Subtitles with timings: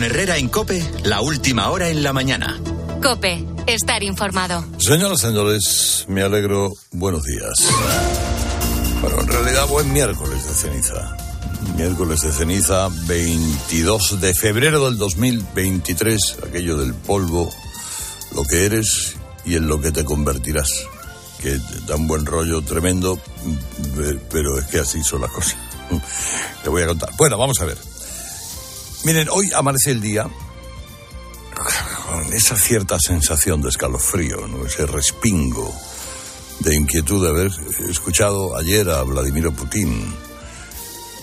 [0.00, 2.58] Con Herrera en Cope, la última hora en la mañana.
[3.02, 4.64] Cope, estar informado.
[4.78, 6.72] Señoras y señores, me alegro.
[6.90, 7.68] Buenos días.
[9.02, 11.16] Bueno, en realidad buen miércoles de ceniza.
[11.76, 17.52] Miércoles de ceniza, 22 de febrero del 2023, aquello del polvo,
[18.34, 20.70] lo que eres y en lo que te convertirás.
[21.42, 23.20] Que da un buen rollo tremendo,
[24.30, 25.56] pero es que así son las cosas.
[26.64, 27.10] Te voy a contar.
[27.18, 27.89] Bueno, vamos a ver.
[29.04, 30.28] Miren, hoy amanece el día
[32.06, 34.66] con esa cierta sensación de escalofrío, ¿no?
[34.66, 35.74] ese respingo
[36.58, 37.50] de inquietud de haber
[37.88, 40.14] escuchado ayer a Vladimir Putin,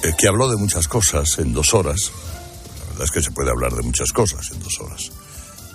[0.04, 2.12] eh, que habló de muchas cosas en dos horas.
[2.80, 5.12] La verdad es que se puede hablar de muchas cosas en dos horas.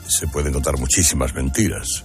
[0.08, 2.02] Se pueden contar muchísimas mentiras.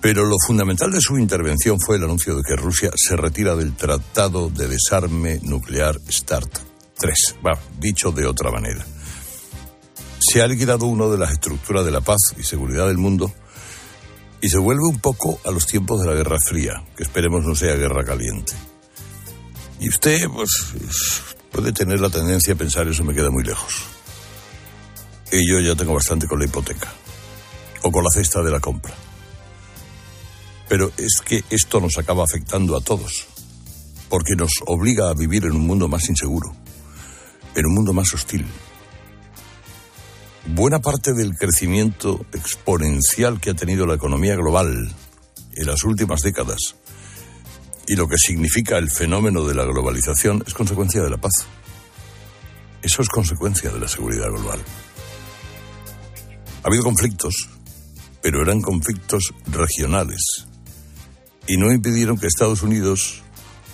[0.00, 3.74] Pero lo fundamental de su intervención fue el anuncio de que Rusia se retira del
[3.74, 6.58] Tratado de Desarme Nuclear START
[6.96, 7.14] 3.
[7.44, 8.86] Va, dicho de otra manera.
[10.18, 13.32] Se ha liquidado uno de las estructuras de la paz y seguridad del mundo
[14.40, 17.54] y se vuelve un poco a los tiempos de la Guerra Fría, que esperemos no
[17.54, 18.52] sea guerra caliente.
[19.80, 20.50] Y usted, pues,
[21.50, 23.82] puede tener la tendencia a pensar eso me queda muy lejos.
[25.30, 26.88] Y yo ya tengo bastante con la hipoteca
[27.82, 28.94] o con la cesta de la compra.
[30.68, 33.26] Pero es que esto nos acaba afectando a todos,
[34.08, 36.54] porque nos obliga a vivir en un mundo más inseguro,
[37.54, 38.46] en un mundo más hostil.
[40.54, 44.90] Buena parte del crecimiento exponencial que ha tenido la economía global
[45.52, 46.74] en las últimas décadas
[47.86, 51.46] y lo que significa el fenómeno de la globalización es consecuencia de la paz.
[52.80, 54.58] Eso es consecuencia de la seguridad global.
[56.62, 57.50] Ha habido conflictos,
[58.22, 60.46] pero eran conflictos regionales
[61.46, 63.22] y no impidieron que Estados Unidos,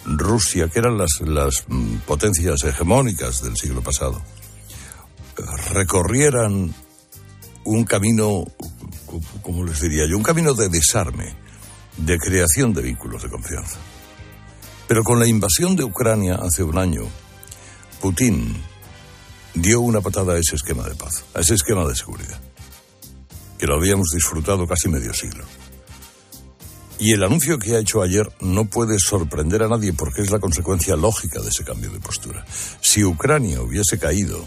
[0.05, 4.21] Rusia, que eran las, las mm, potencias hegemónicas del siglo pasado,
[5.73, 6.75] recorrieran
[7.65, 8.45] un camino,
[9.43, 10.17] ¿cómo les diría yo?
[10.17, 11.35] Un camino de desarme,
[11.97, 13.79] de creación de vínculos de confianza.
[14.87, 17.03] Pero con la invasión de Ucrania hace un año,
[18.01, 18.55] Putin
[19.55, 22.41] dio una patada a ese esquema de paz, a ese esquema de seguridad,
[23.59, 25.45] que lo habíamos disfrutado casi medio siglo.
[26.99, 30.39] Y el anuncio que ha hecho ayer no puede sorprender a nadie porque es la
[30.39, 32.45] consecuencia lógica de ese cambio de postura.
[32.81, 34.47] Si Ucrania hubiese caído,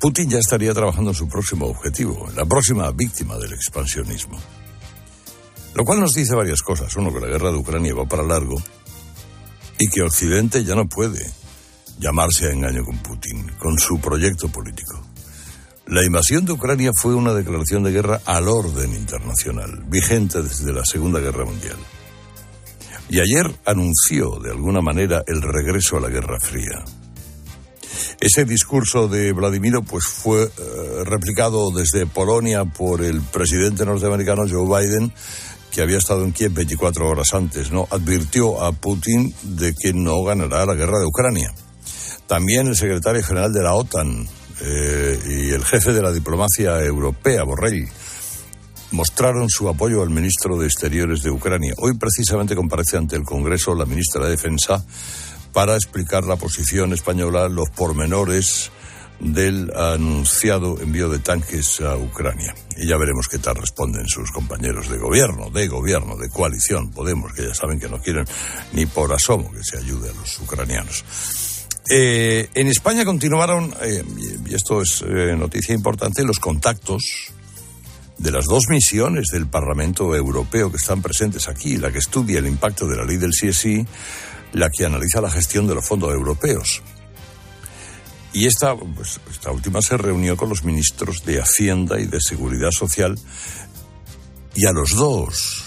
[0.00, 4.38] Putin ya estaría trabajando en su próximo objetivo, la próxima víctima del expansionismo.
[5.74, 6.94] Lo cual nos dice varias cosas.
[6.96, 8.56] Uno, que la guerra de Ucrania va para largo
[9.78, 11.24] y que Occidente ya no puede
[11.98, 15.00] llamarse a engaño con Putin, con su proyecto político.
[15.86, 20.84] La invasión de Ucrania fue una declaración de guerra al orden internacional, vigente desde la
[20.84, 21.78] Segunda Guerra Mundial.
[23.08, 26.84] Y ayer anunció, de alguna manera, el regreso a la Guerra Fría.
[28.20, 30.50] Ese discurso de Vladimiro pues, fue eh,
[31.04, 35.12] replicado desde Polonia por el presidente norteamericano Joe Biden,
[35.70, 37.70] que había estado en Kiev 24 horas antes.
[37.70, 37.86] ¿no?
[37.90, 41.52] Advirtió a Putin de que no ganará la guerra de Ucrania.
[42.26, 44.28] También el secretario general de la OTAN,
[44.60, 47.88] eh, y el jefe de la diplomacia europea, Borrell,
[48.90, 51.74] mostraron su apoyo al ministro de Exteriores de Ucrania.
[51.78, 54.84] Hoy precisamente comparece ante el Congreso la ministra de Defensa
[55.52, 58.70] para explicar la posición española, los pormenores
[59.20, 62.54] del anunciado envío de tanques a Ucrania.
[62.76, 67.32] Y ya veremos qué tal responden sus compañeros de gobierno, de gobierno, de coalición, Podemos,
[67.32, 68.24] que ya saben que no quieren
[68.72, 71.04] ni por asomo que se ayude a los ucranianos.
[71.90, 74.04] Eh, en España continuaron, eh,
[74.46, 77.32] y esto es eh, noticia importante, los contactos
[78.18, 82.46] de las dos misiones del Parlamento Europeo que están presentes aquí, la que estudia el
[82.46, 83.86] impacto de la ley del CSI,
[84.52, 86.82] la que analiza la gestión de los fondos europeos.
[88.32, 92.70] Y esta, pues, esta última se reunió con los ministros de Hacienda y de Seguridad
[92.70, 93.18] Social
[94.54, 95.64] y a los dos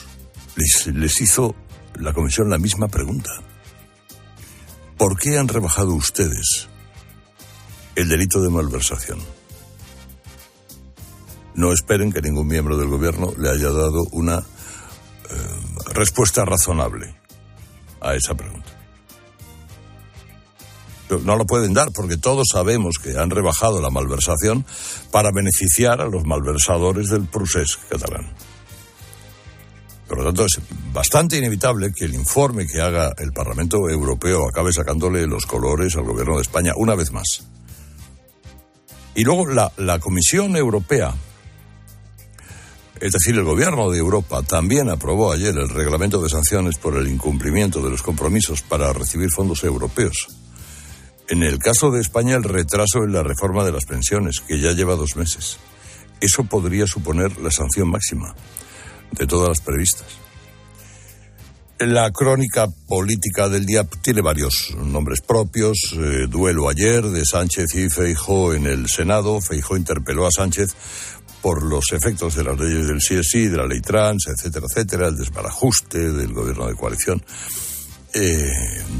[0.56, 1.56] les hizo
[1.96, 3.32] la Comisión la misma pregunta.
[4.98, 6.68] ¿Por qué han rebajado ustedes
[7.96, 9.20] el delito de malversación?
[11.56, 14.44] No esperen que ningún miembro del gobierno le haya dado una eh,
[15.94, 17.16] respuesta razonable
[18.00, 18.71] a esa pregunta.
[21.20, 24.66] No lo pueden dar porque todos sabemos que han rebajado la malversación
[25.12, 28.34] para beneficiar a los malversadores del procés catalán.
[30.12, 30.60] Por lo tanto, es
[30.92, 36.04] bastante inevitable que el informe que haga el Parlamento Europeo acabe sacándole los colores al
[36.04, 37.46] gobierno de España una vez más.
[39.16, 41.14] Y luego la, la Comisión Europea,
[43.00, 47.08] es decir, el gobierno de Europa, también aprobó ayer el reglamento de sanciones por el
[47.08, 50.41] incumplimiento de los compromisos para recibir fondos europeos.
[51.32, 54.74] En el caso de España, el retraso en la reforma de las pensiones, que ya
[54.74, 55.60] lleva dos meses.
[56.20, 58.36] Eso podría suponer la sanción máxima
[59.14, 60.08] de todas las previstas.
[61.80, 65.78] La crónica política del día tiene varios nombres propios.
[65.94, 69.40] Eh, duelo ayer de Sánchez y Feijó en el Senado.
[69.40, 70.76] Feijó interpeló a Sánchez
[71.42, 75.16] por los efectos de las leyes del CSI, de la ley trans, etcétera, etcétera, el
[75.16, 77.24] desbarajuste del gobierno de coalición.
[78.14, 78.52] Eh,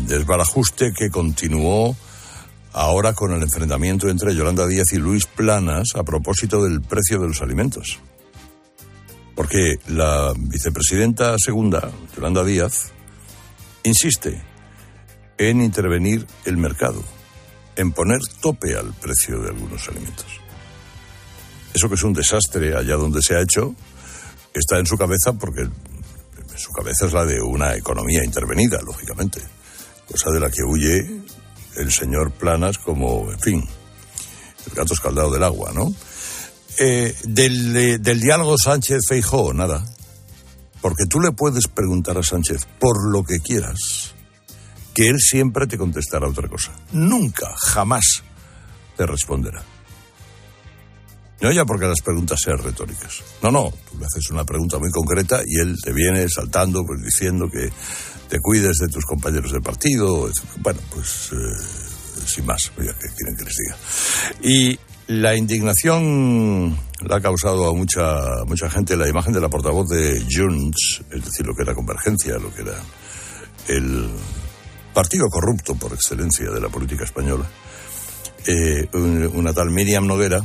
[0.08, 1.98] desbarajuste que continuó
[2.74, 7.28] ahora con el enfrentamiento entre Yolanda Díaz y Luis Planas a propósito del precio de
[7.28, 8.00] los alimentos.
[9.36, 12.92] Porque la vicepresidenta segunda, Yolanda Díaz,
[13.84, 14.42] insiste
[15.38, 17.04] en intervenir el mercado,
[17.76, 20.28] en poner tope al precio de algunos alimentos.
[21.74, 23.74] Eso que es un desastre allá donde se ha hecho,
[24.54, 25.68] está en su cabeza porque
[26.56, 29.42] su cabeza es la de una economía intervenida, lógicamente,
[30.08, 31.21] cosa de la que huye
[31.78, 33.70] el señor Planas como, en fin,
[34.68, 35.94] el gato escaldado del agua, ¿no?
[36.80, 39.86] Eh, del, eh, del diálogo Sánchez-Feijó, nada.
[40.82, 44.14] Porque tú le puedes preguntar a Sánchez por lo que quieras,
[44.94, 46.72] que él siempre te contestará otra cosa.
[46.92, 48.24] Nunca, jamás
[48.98, 49.64] te responderá.
[51.42, 53.24] No ya porque las preguntas sean retóricas.
[53.42, 57.02] No, no, tú le haces una pregunta muy concreta y él te viene saltando, pues
[57.04, 57.72] diciendo que
[58.32, 60.30] te cuides de tus compañeros de partido.
[60.60, 63.78] Bueno, pues eh, sin más, ya que quieren que les diga.
[64.42, 69.90] Y la indignación la ha causado a mucha, mucha gente la imagen de la portavoz
[69.90, 72.76] de Junts, es decir, lo que era Convergencia, lo que era
[73.68, 74.10] el
[74.94, 77.46] partido corrupto por excelencia de la política española,
[78.48, 80.42] eh, una tal Miriam Noguera,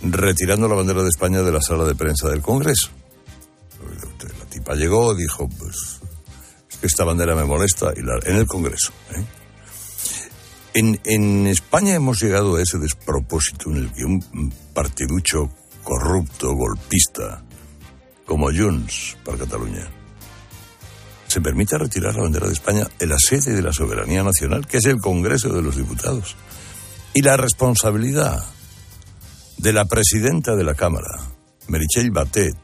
[0.00, 2.88] retirando la bandera de España de la sala de prensa del Congreso.
[4.38, 5.93] La tipa llegó, dijo, pues
[6.86, 8.92] esta bandera me molesta, y la, en el Congreso.
[9.14, 9.24] ¿eh?
[10.74, 15.50] En, en, España hemos llegado a ese despropósito en el que un partiducho
[15.84, 17.44] corrupto, golpista,
[18.26, 19.86] como Junts para Cataluña,
[21.34, 24.78] se permite retirar la bandera de España en la sede de la soberanía nacional, que
[24.78, 26.36] es el Congreso de los Diputados.
[27.12, 28.44] Y la responsabilidad
[29.58, 31.20] de la presidenta de la Cámara,
[31.68, 32.56] Merichel Batet,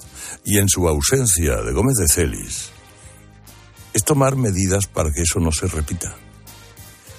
[0.44, 2.70] y en su ausencia de Gómez de Celis,
[3.92, 6.14] es tomar medidas para que eso no se repita.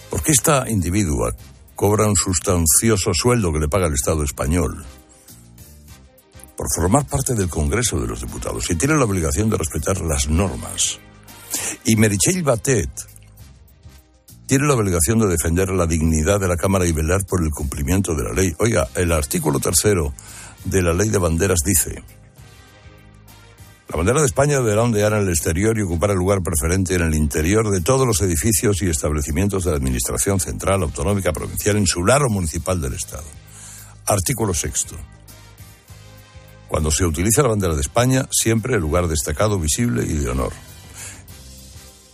[0.09, 1.35] Porque esta individua
[1.75, 4.85] cobra un sustancioso sueldo que le paga el Estado español
[6.55, 10.27] por formar parte del Congreso de los Diputados y tiene la obligación de respetar las
[10.27, 10.99] normas.
[11.85, 12.91] Y Merichel Batet
[14.45, 18.13] tiene la obligación de defender la dignidad de la Cámara y velar por el cumplimiento
[18.13, 18.53] de la ley.
[18.59, 20.13] Oiga, el artículo tercero
[20.65, 22.03] de la ley de banderas dice,
[23.91, 27.01] la bandera de España deberá ondear en el exterior y ocupar el lugar preferente en
[27.01, 32.23] el interior de todos los edificios y establecimientos de la Administración Central, Autonómica, Provincial, Insular
[32.23, 33.25] o Municipal del Estado.
[34.05, 34.95] Artículo sexto.
[36.69, 40.53] Cuando se utiliza la bandera de España, siempre el lugar destacado, visible y de honor.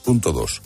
[0.03, 0.63] Punto dos.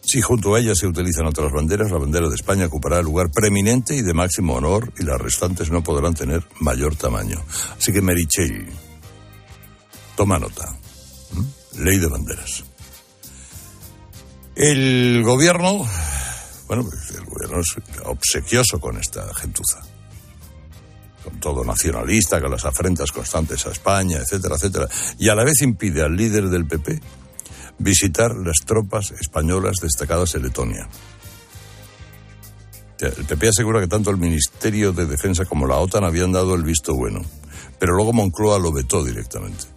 [0.00, 3.30] Si junto a ella se utilizan otras banderas, la bandera de España ocupará el lugar
[3.30, 7.44] preeminente y de máximo honor y las restantes no podrán tener mayor tamaño.
[7.78, 8.66] Así que Merichel,
[10.16, 10.74] toma nota.
[11.78, 12.64] Ley de banderas.
[14.56, 15.86] El gobierno,
[16.66, 19.82] bueno, pues el gobierno es obsequioso con esta gentuza.
[21.22, 24.88] Con todo nacionalista, con las afrentas constantes a España, etcétera, etcétera.
[25.18, 27.00] Y a la vez impide al líder del PP
[27.78, 30.88] visitar las tropas españolas destacadas en Letonia.
[32.98, 36.62] El PP asegura que tanto el Ministerio de Defensa como la OTAN habían dado el
[36.62, 37.20] visto bueno,
[37.78, 39.75] pero luego Moncloa lo vetó directamente.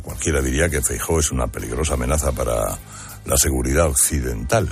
[0.00, 2.78] Cualquiera diría que Feijó es una peligrosa amenaza para
[3.24, 4.68] la seguridad occidental.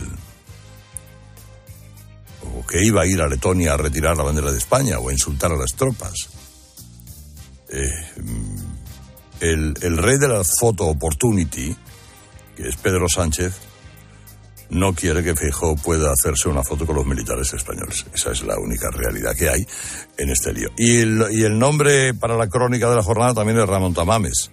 [2.57, 5.13] O que iba a ir a Letonia a retirar la bandera de España o a
[5.13, 6.31] insultar a las tropas.
[7.69, 7.89] Eh,
[9.41, 11.77] el, rey de la photo opportunity,
[12.57, 13.55] que es Pedro Sánchez,
[14.71, 18.07] no quiere que Feijóo pueda hacerse una foto con los militares españoles.
[18.15, 19.67] Esa es la única realidad que hay
[20.17, 20.71] en este lío.
[20.77, 24.51] Y el, y el nombre para la crónica de la jornada también es Ramón Tamames,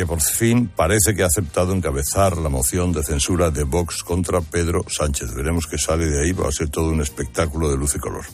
[0.00, 4.40] que por fin parece que ha aceptado encabezar la moción de censura de Vox contra
[4.40, 5.34] Pedro Sánchez.
[5.34, 8.24] Veremos que sale de ahí, va a ser todo un espectáculo de luz y color.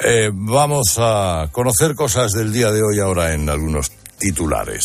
[0.00, 4.84] Eh, vamos a conocer cosas del día de hoy ahora en algunos titulares.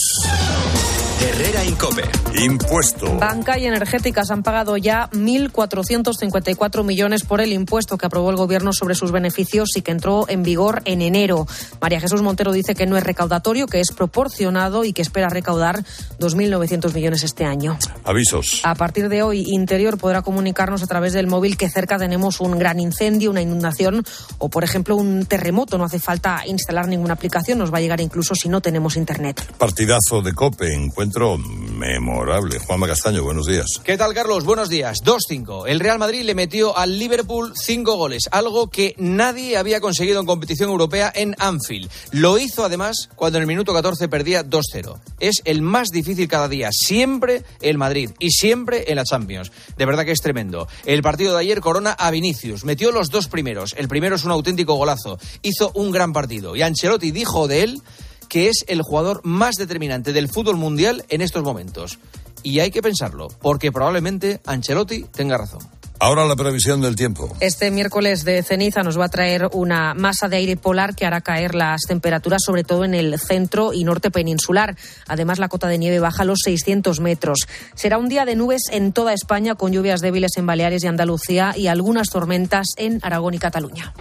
[1.19, 2.03] Herrera Incope.
[2.35, 3.17] Impuesto.
[3.17, 8.71] Banca y energéticas han pagado ya 1.454 millones por el impuesto que aprobó el Gobierno
[8.71, 11.47] sobre sus beneficios y que entró en vigor en enero.
[11.81, 15.83] María Jesús Montero dice que no es recaudatorio, que es proporcionado y que espera recaudar
[16.19, 17.79] 2.900 millones este año.
[18.03, 18.61] Avisos.
[18.63, 22.59] A partir de hoy, Interior podrá comunicarnos a través del móvil que cerca tenemos un
[22.59, 24.05] gran incendio, una inundación
[24.37, 25.79] o, por ejemplo, un terremoto.
[25.79, 29.43] No hace falta instalar ninguna aplicación, nos va a llegar incluso si no tenemos internet.
[29.57, 30.73] Partidazo de COPE,
[31.07, 32.59] encuentro memorable.
[32.59, 33.67] Juanma Castaño, buenos días.
[33.83, 34.43] ¿Qué tal, Carlos?
[34.43, 34.97] Buenos días.
[35.05, 35.65] 2-5.
[35.67, 40.25] El Real Madrid le metió al Liverpool cinco goles, algo que nadie había conseguido en
[40.25, 41.89] competición europea en Anfield.
[42.11, 44.99] Lo hizo además cuando en el minuto 14 perdía 2-0.
[45.19, 49.51] Es el más difícil cada día, siempre el Madrid y siempre en la Champions.
[49.77, 50.67] De verdad que es tremendo.
[50.85, 53.75] El partido de ayer corona a Vinicius, metió los dos primeros.
[53.77, 55.19] El primero es un auténtico golazo.
[55.41, 57.81] Hizo un gran partido y Ancelotti dijo de él
[58.29, 61.99] que es el jugador más determinante del fútbol mundial en estos momentos.
[62.43, 65.59] Y hay que pensarlo, porque probablemente Ancelotti tenga razón.
[65.99, 67.35] Ahora la previsión del tiempo.
[67.39, 71.21] Este miércoles de ceniza nos va a traer una masa de aire polar que hará
[71.21, 74.77] caer las temperaturas, sobre todo en el centro y norte peninsular.
[75.07, 77.39] Además, la cota de nieve baja a los 600 metros.
[77.73, 81.53] Será un día de nubes en toda España, con lluvias débiles en Baleares y Andalucía
[81.57, 83.93] y algunas tormentas en Aragón y Cataluña.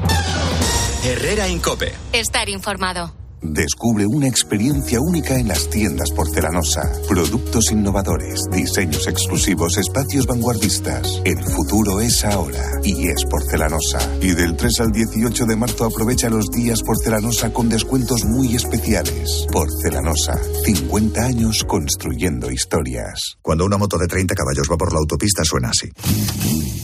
[1.03, 1.95] Herrera Incope.
[2.13, 3.26] Estar informado.
[3.49, 6.83] Descubre una experiencia única en las tiendas porcelanosa.
[7.09, 11.21] Productos innovadores, diseños exclusivos, espacios vanguardistas.
[11.25, 13.99] El futuro es ahora y es porcelanosa.
[14.21, 19.47] Y del 3 al 18 de marzo aprovecha los días porcelanosa con descuentos muy especiales.
[19.53, 23.37] Porcelanosa, 50 años construyendo historias.
[23.43, 25.89] Cuando una moto de 30 caballos va por la autopista suena así.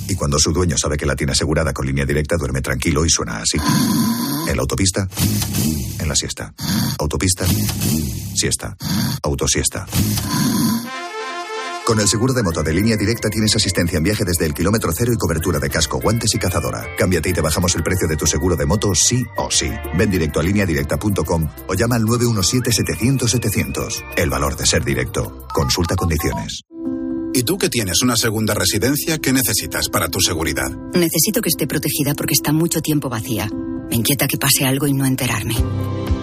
[0.09, 3.11] Y cuando su dueño sabe que la tiene asegurada con línea directa duerme tranquilo y
[3.11, 3.59] suena así.
[4.49, 5.09] En la autopista,
[5.99, 6.52] en la siesta.
[6.99, 7.47] Autopista,
[8.35, 8.77] siesta.
[9.23, 9.87] Autosiesta.
[11.85, 14.93] Con el seguro de moto de línea directa tienes asistencia en viaje desde el kilómetro
[14.97, 16.87] cero y cobertura de casco, guantes y cazadora.
[16.97, 19.69] Cámbiate y te bajamos el precio de tu seguro de moto sí o sí.
[19.99, 24.01] Ven directo a lineadirecta.com o llama al 917-700-700.
[24.17, 25.49] El valor de ser directo.
[25.53, 26.61] Consulta condiciones.
[27.35, 30.71] ¿Y tú que tienes una segunda residencia, qué necesitas para tu seguridad?
[30.95, 33.49] Necesito que esté protegida porque está mucho tiempo vacía.
[33.91, 35.57] Me inquieta que pase algo y no enterarme.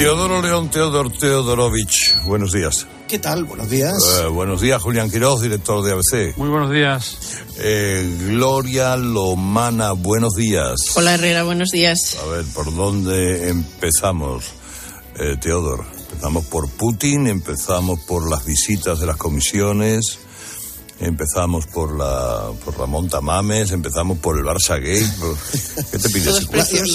[0.00, 2.86] Teodoro León Teodor Teodorovich, buenos días.
[3.06, 3.44] ¿Qué tal?
[3.44, 3.92] Buenos días.
[4.22, 6.38] Eh, buenos días, Julián Quiroz, director de ABC.
[6.38, 7.18] Muy buenos días.
[7.58, 10.76] Eh, Gloria Lomana, buenos días.
[10.94, 12.16] Hola Herrera, buenos días.
[12.18, 14.46] A ver, ¿por dónde empezamos,
[15.18, 15.84] eh, Teodor?
[16.08, 20.18] Empezamos por Putin, empezamos por las visitas de las comisiones,
[21.00, 25.06] empezamos por la por Ramón Tamames, empezamos por el Barça Gate.
[25.90, 26.46] ¿Qué te pides?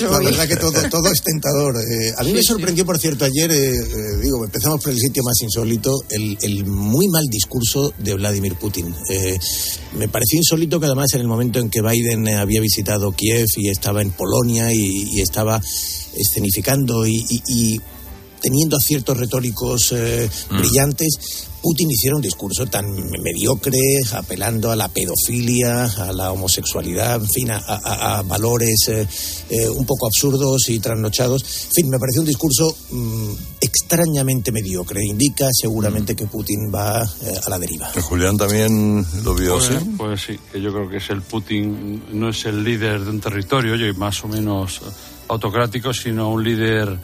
[0.01, 1.75] La, la, verdad que todo, todo es tentador.
[1.75, 2.87] Eh, a mí sí, me sorprendió, sí.
[2.87, 7.07] por cierto, ayer, eh, eh, digo, empezamos por el sitio más insólito, el, el muy
[7.07, 8.93] mal discurso de Vladimir Putin.
[9.09, 9.37] Eh,
[9.97, 13.69] me pareció insólito que además en el momento en que Biden había visitado Kiev y
[13.69, 15.59] estaba en Polonia y, y estaba
[16.15, 17.81] escenificando y, y, y
[18.45, 20.57] teniendo aciertos retóricos eh, mm.
[20.57, 21.17] brillantes,
[21.63, 22.85] Putin hiciera un discurso tan
[23.23, 23.79] mediocre,
[24.13, 29.07] apelando a la pedofilia, a la homosexualidad, en fin, a, a, a valores eh,
[29.49, 31.41] eh, un poco absurdos y trasnochados.
[31.41, 35.01] En fin, me pareció un discurso mmm, extrañamente mediocre.
[35.03, 36.15] Indica seguramente mm.
[36.15, 37.89] que Putin va eh, a la deriva.
[37.99, 39.85] Julián también lo vio pues, así.
[39.97, 43.19] Pues sí, que yo creo que es el Putin, no es el líder de un
[43.19, 44.81] territorio, oye, más o menos
[45.29, 46.95] autocrático, sino un líder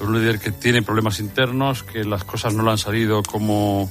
[0.00, 3.90] un líder que tiene problemas internos, que las cosas no le han salido como,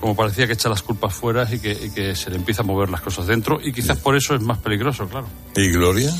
[0.00, 2.64] como parecía que echa las culpas fuera y que, y que, se le empieza a
[2.64, 5.26] mover las cosas dentro y quizás por eso es más peligroso, claro.
[5.56, 6.12] ¿Y Gloria?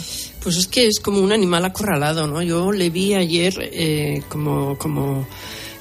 [0.42, 2.42] Pues es que es como un animal acorralado, ¿no?
[2.42, 5.26] Yo le vi ayer eh, como, como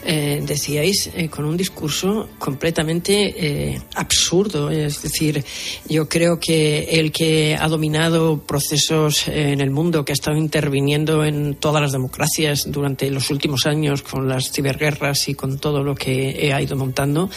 [0.07, 3.33] eh, decíais, eh, con un discurso completamente
[3.73, 4.69] eh, absurdo.
[4.69, 5.43] Es decir,
[5.89, 11.25] yo creo que el que ha dominado procesos en el mundo, que ha estado interviniendo
[11.25, 15.95] en todas las democracias durante los últimos años con las ciberguerras y con todo lo
[15.95, 17.27] que ha ido montando,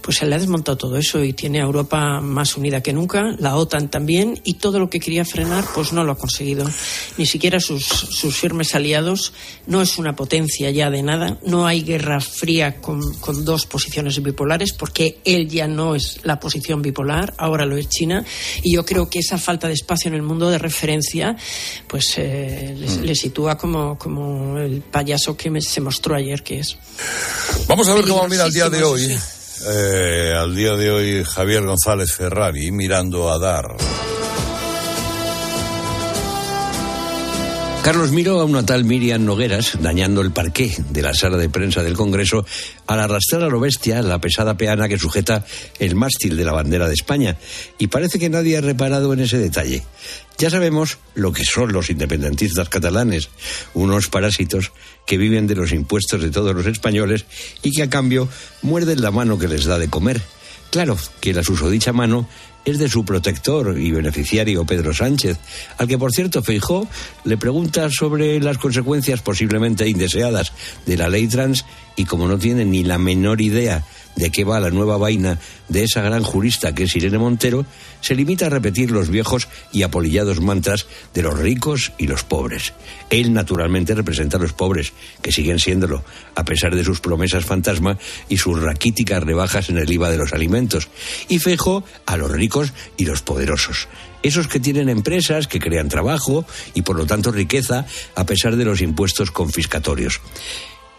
[0.00, 3.36] pues se le ha desmontado todo eso y tiene a Europa más unida que nunca,
[3.38, 6.64] la OTAN también, y todo lo que quería frenar, pues no lo ha conseguido.
[7.18, 9.34] Ni siquiera sus, sus firmes aliados.
[9.66, 11.38] No es una potencia ya de nada.
[11.44, 13.02] No hay guerra fría con,
[13.44, 18.24] dos posiciones bipolares, porque él ya no es la posición bipolar, ahora lo es China.
[18.62, 21.36] Y yo creo que esa falta de espacio en el mundo de referencia,
[21.86, 23.14] pues eh, le, mm.
[23.14, 26.76] sitúa como, como el payaso que se mostró ayer que es.
[27.68, 29.18] Vamos a ver cómo mira el día de hoy.
[29.68, 33.64] Eh, al día de hoy Javier González Ferrari mirando a dar.
[37.86, 41.84] Carlos miró a una tal Miriam Nogueras dañando el parqué de la sala de prensa
[41.84, 42.44] del Congreso
[42.88, 45.46] al arrastrar a lo bestia la pesada peana que sujeta
[45.78, 47.36] el mástil de la bandera de España.
[47.78, 49.84] Y parece que nadie ha reparado en ese detalle.
[50.36, 53.28] Ya sabemos lo que son los independentistas catalanes,
[53.72, 54.72] unos parásitos
[55.06, 57.24] que viven de los impuestos de todos los españoles
[57.62, 58.28] y que a cambio
[58.62, 60.20] muerden la mano que les da de comer.
[60.70, 62.28] Claro que la susodicha mano
[62.66, 65.38] es de su protector y beneficiario Pedro Sánchez,
[65.78, 66.86] al que por cierto Feijó
[67.24, 70.52] le pregunta sobre las consecuencias posiblemente indeseadas
[70.84, 71.64] de la ley trans
[71.96, 73.84] y como no tiene ni la menor idea
[74.16, 75.38] de qué va la nueva vaina
[75.68, 77.66] de esa gran jurista que es Irene Montero,
[78.00, 82.72] se limita a repetir los viejos y apolillados mantras de los ricos y los pobres.
[83.10, 86.02] Él naturalmente representa a los pobres, que siguen siéndolo,
[86.34, 87.98] a pesar de sus promesas fantasma
[88.28, 90.88] y sus raquíticas rebajas en el IVA de los alimentos.
[91.28, 93.88] Y Fejo a los ricos y los poderosos.
[94.22, 98.64] Esos que tienen empresas, que crean trabajo y por lo tanto riqueza, a pesar de
[98.64, 100.20] los impuestos confiscatorios.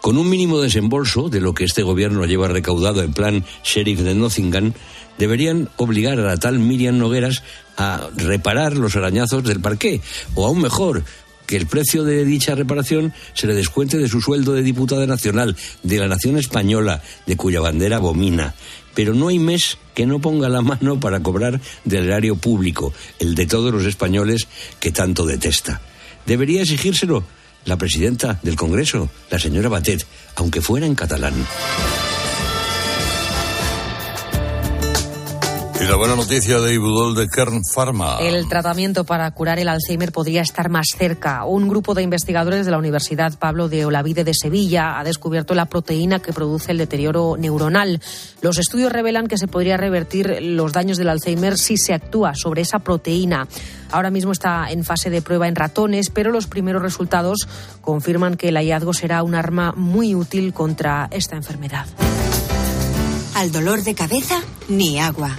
[0.00, 4.14] Con un mínimo desembolso de lo que este gobierno lleva recaudado en plan sheriff de
[4.14, 4.72] Nottingham,
[5.18, 7.42] deberían obligar a la tal Miriam Nogueras
[7.76, 10.00] a reparar los arañazos del parqué,
[10.34, 11.04] o aún mejor,
[11.46, 15.56] que el precio de dicha reparación se le descuente de su sueldo de diputada nacional
[15.82, 18.54] de la nación española, de cuya bandera abomina.
[18.94, 23.34] Pero no hay mes que no ponga la mano para cobrar del erario público, el
[23.34, 24.46] de todos los españoles
[24.78, 25.80] que tanto detesta.
[26.26, 27.24] Debería exigírselo
[27.64, 31.34] la presidenta del Congreso, la señora Batet, aunque fuera en catalán.
[35.80, 38.18] Y la buena noticia de Ibudol de Kern Pharma.
[38.18, 41.44] El tratamiento para curar el Alzheimer podría estar más cerca.
[41.44, 45.66] Un grupo de investigadores de la Universidad Pablo de Olavide de Sevilla ha descubierto la
[45.66, 48.00] proteína que produce el deterioro neuronal.
[48.42, 52.62] Los estudios revelan que se podría revertir los daños del Alzheimer si se actúa sobre
[52.62, 53.46] esa proteína.
[53.92, 57.46] Ahora mismo está en fase de prueba en ratones, pero los primeros resultados
[57.82, 61.86] confirman que el hallazgo será un arma muy útil contra esta enfermedad.
[63.36, 65.38] Al dolor de cabeza, ni agua.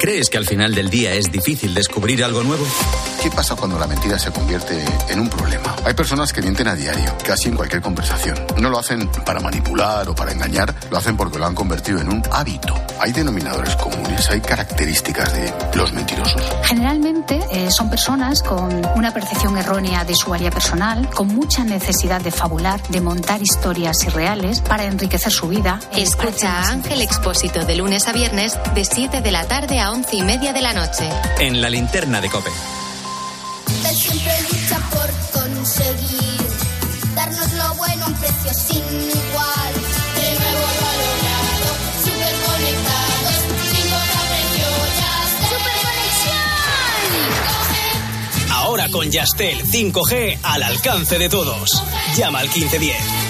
[0.00, 2.64] ¿Crees que al final del día es difícil descubrir algo nuevo?
[3.22, 5.76] ¿Qué pasa cuando la mentira se convierte en un problema?
[5.84, 8.34] Hay personas que mienten a diario, casi en cualquier conversación.
[8.58, 12.08] No lo hacen para manipular o para engañar, lo hacen porque lo han convertido en
[12.08, 12.74] un hábito.
[12.98, 16.40] Hay denominadores comunes, hay características de los mentirosos.
[16.64, 22.22] Generalmente eh, son personas con una percepción errónea de su área personal, con mucha necesidad
[22.22, 25.78] de fabular, de montar historias irreales para enriquecer su vida.
[25.94, 30.16] Escucha a Ángel Expósito de lunes a viernes de 7 de la tarde a once
[30.16, 31.10] y media de la noche.
[31.38, 32.50] En la linterna de Cope.
[33.88, 35.10] Él siempre lucha por
[35.42, 36.40] conseguir
[37.14, 39.72] darnos lo bueno a un precio sin igual.
[40.14, 41.68] De nuevo lo ha logrado,
[42.04, 43.36] super conectados,
[43.70, 43.86] sin
[44.30, 44.68] precio
[45.00, 45.14] ya
[45.48, 46.50] ¡Super conexión!
[48.52, 51.82] Ahora con Yastel 5G al alcance de todos.
[52.16, 53.29] Llama al 1510.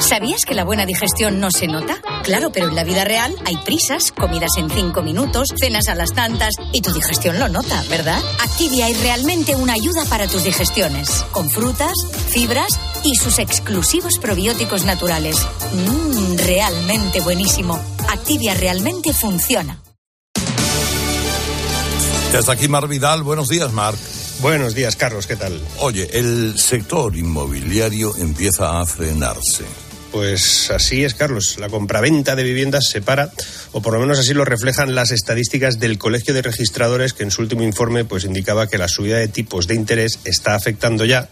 [0.00, 2.02] ¿Sabías que la buena digestión no se nota?
[2.24, 6.12] Claro, pero en la vida real hay prisas, comidas en cinco minutos, cenas a las
[6.12, 8.20] tantas y tu digestión lo nota, ¿verdad?
[8.40, 11.92] Activia es realmente una ayuda para tus digestiones, con frutas,
[12.28, 15.36] fibras y sus exclusivos probióticos naturales.
[15.72, 17.78] Mmm, realmente buenísimo.
[18.08, 19.80] Activia realmente funciona.
[22.32, 23.22] Ya está aquí Mar Vidal.
[23.22, 23.94] Buenos días, Mar.
[24.40, 25.28] Buenos días, Carlos.
[25.28, 25.60] ¿Qué tal?
[25.78, 29.83] Oye, el sector inmobiliario empieza a frenarse.
[30.14, 31.56] Pues así es, Carlos.
[31.58, 33.32] La compraventa de viviendas se para,
[33.72, 37.32] o por lo menos así lo reflejan las estadísticas del Colegio de Registradores, que en
[37.32, 41.30] su último informe pues indicaba que la subida de tipos de interés está afectando ya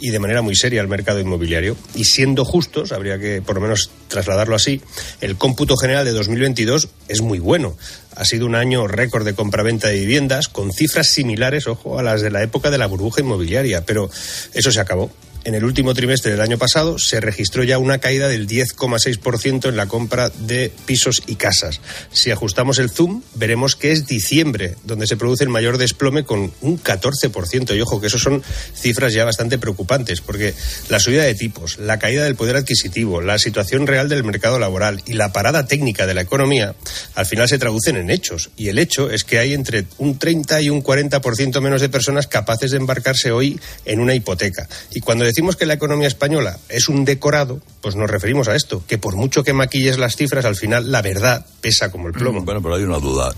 [0.00, 1.76] y de manera muy seria al mercado inmobiliario.
[1.94, 4.82] Y siendo justos, habría que por lo menos trasladarlo así,
[5.20, 7.76] el cómputo general de 2022 es muy bueno.
[8.16, 12.20] Ha sido un año récord de compraventa de viviendas con cifras similares, ojo, a las
[12.20, 14.10] de la época de la burbuja inmobiliaria, pero
[14.54, 15.12] eso se acabó
[15.44, 19.76] en el último trimestre del año pasado se registró ya una caída del 10,6% en
[19.76, 21.80] la compra de pisos y casas.
[22.12, 26.52] Si ajustamos el zoom, veremos que es diciembre donde se produce el mayor desplome con
[26.60, 27.76] un 14%.
[27.76, 28.42] Y ojo, que eso son
[28.74, 30.54] cifras ya bastante preocupantes, porque
[30.88, 35.02] la subida de tipos, la caída del poder adquisitivo, la situación real del mercado laboral
[35.06, 36.74] y la parada técnica de la economía,
[37.14, 38.50] al final se traducen en hechos.
[38.56, 42.26] Y el hecho es que hay entre un 30 y un 40% menos de personas
[42.26, 44.68] capaces de embarcarse hoy en una hipoteca.
[44.90, 48.84] Y cuando decimos que la economía española es un decorado, pues nos referimos a esto,
[48.86, 52.42] que por mucho que maquilles las cifras, al final la verdad pesa como el plomo.
[52.42, 53.34] Bueno, pero hay una duda.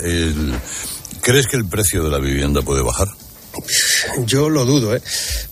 [1.22, 3.08] ¿Crees que el precio de la vivienda puede bajar?
[4.26, 5.02] Yo lo dudo, ¿eh?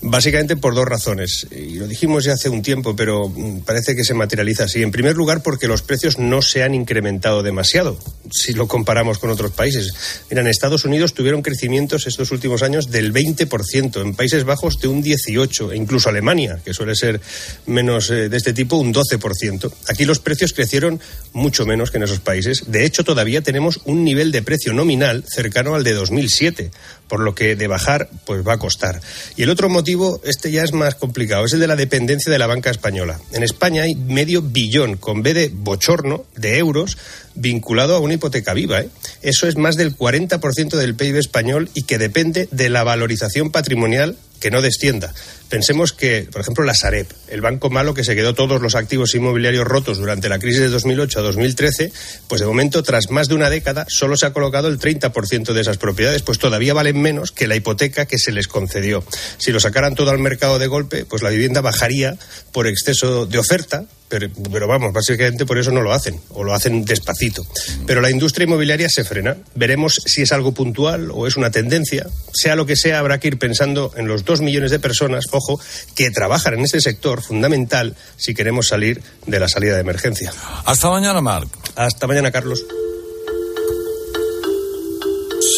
[0.01, 1.47] básicamente por dos razones.
[1.51, 4.81] Y lo dijimos ya hace un tiempo, pero mm, parece que se materializa así.
[4.81, 7.97] En primer lugar, porque los precios no se han incrementado demasiado,
[8.31, 9.93] si lo comparamos con otros países.
[10.29, 14.87] Mira, en Estados Unidos tuvieron crecimientos estos últimos años del 20%, en Países Bajos de
[14.87, 17.19] un 18%, e incluso Alemania, que suele ser
[17.65, 19.71] menos eh, de este tipo, un 12%.
[19.89, 20.99] Aquí los precios crecieron
[21.33, 22.63] mucho menos que en esos países.
[22.67, 26.71] De hecho, todavía tenemos un nivel de precio nominal cercano al de 2007,
[27.07, 29.01] por lo que de bajar pues va a costar.
[29.35, 32.39] Y el otro motivo, este ya es más complicado, es el de la dependencia de
[32.39, 33.19] la banca española.
[33.31, 36.97] En España hay medio billón, con B de bochorno, de euros
[37.35, 38.81] vinculado a una hipoteca viva.
[38.81, 38.89] ¿eh?
[39.21, 44.17] Eso es más del 40% del PIB español y que depende de la valorización patrimonial
[44.39, 45.13] que no descienda.
[45.49, 49.15] Pensemos que, por ejemplo, la Sareb, el banco malo que se quedó todos los activos
[49.15, 51.91] inmobiliarios rotos durante la crisis de 2008 a 2013,
[52.27, 55.61] pues de momento, tras más de una década, solo se ha colocado el 30% de
[55.61, 59.03] esas propiedades, pues todavía valen menos que la hipoteca que se les concedió.
[59.37, 62.17] Si lo sacaran todo al mercado de golpe, pues la vivienda bajaría
[62.51, 66.53] por exceso de oferta, pero, pero, vamos, básicamente por eso no lo hacen, o lo
[66.53, 67.45] hacen despacito.
[67.85, 69.35] Pero la industria inmobiliaria se frena.
[69.55, 72.07] Veremos si es algo puntual o es una tendencia.
[72.33, 75.59] Sea lo que sea, habrá que ir pensando en los dos millones de personas, ojo,
[75.95, 80.31] que trabajan en ese sector fundamental si queremos salir de la salida de emergencia.
[80.63, 81.49] Hasta mañana, Marc.
[81.75, 82.63] Hasta mañana, Carlos.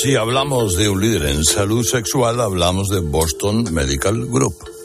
[0.02, 4.77] Si hablamos de un líder en salud sexual, hablamos de Boston Medical Group.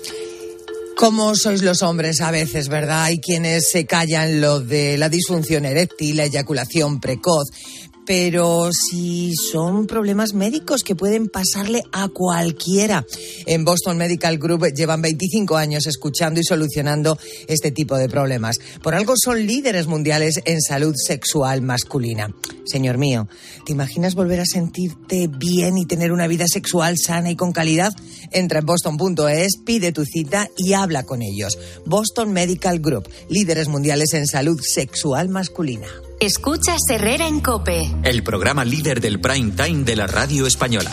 [0.96, 3.04] Como sois los hombres a veces, ¿verdad?
[3.04, 7.48] Hay quienes se callan lo de la disfunción eréctil, la eyaculación precoz,
[8.06, 13.06] pero si son problemas médicos que pueden pasarle a cualquiera.
[13.46, 18.58] En Boston Medical Group llevan 25 años escuchando y solucionando este tipo de problemas.
[18.82, 22.34] Por algo son líderes mundiales en salud sexual masculina.
[22.64, 23.28] Señor mío,
[23.66, 27.92] ¿te imaginas volver a sentirte bien y tener una vida sexual sana y con calidad?
[28.30, 31.58] Entra en boston.es, pide tu cita y habla con ellos.
[31.86, 35.88] Boston Medical Group, líderes mundiales en salud sexual masculina.
[36.22, 37.90] Escucha Herrera en Cope.
[38.04, 40.92] El programa líder del prime time de la radio española.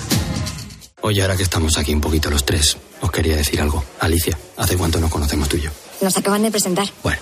[1.02, 3.84] Oye, ahora que estamos aquí un poquito los tres, os quería decir algo.
[4.00, 5.70] Alicia, ¿hace cuánto nos conocemos tú y yo?
[6.02, 6.88] Nos acaban de presentar.
[7.04, 7.22] Bueno,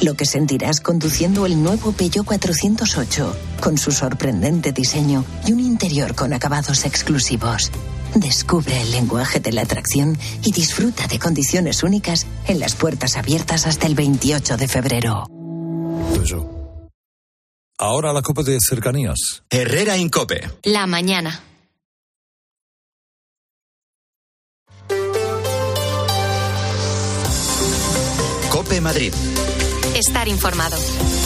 [0.00, 6.14] Lo que sentirás conduciendo el nuevo Peugeot 408, con su sorprendente diseño y un interior
[6.14, 7.72] con acabados exclusivos.
[8.14, 13.66] Descubre el lenguaje de la atracción y disfruta de condiciones únicas en las puertas abiertas
[13.66, 15.26] hasta el 28 de febrero.
[17.78, 19.42] Ahora la Copa de Cercanías.
[19.50, 20.48] Herrera Incope.
[20.64, 21.42] La mañana.
[28.50, 29.12] Cope Madrid.
[29.98, 31.17] Estar informado.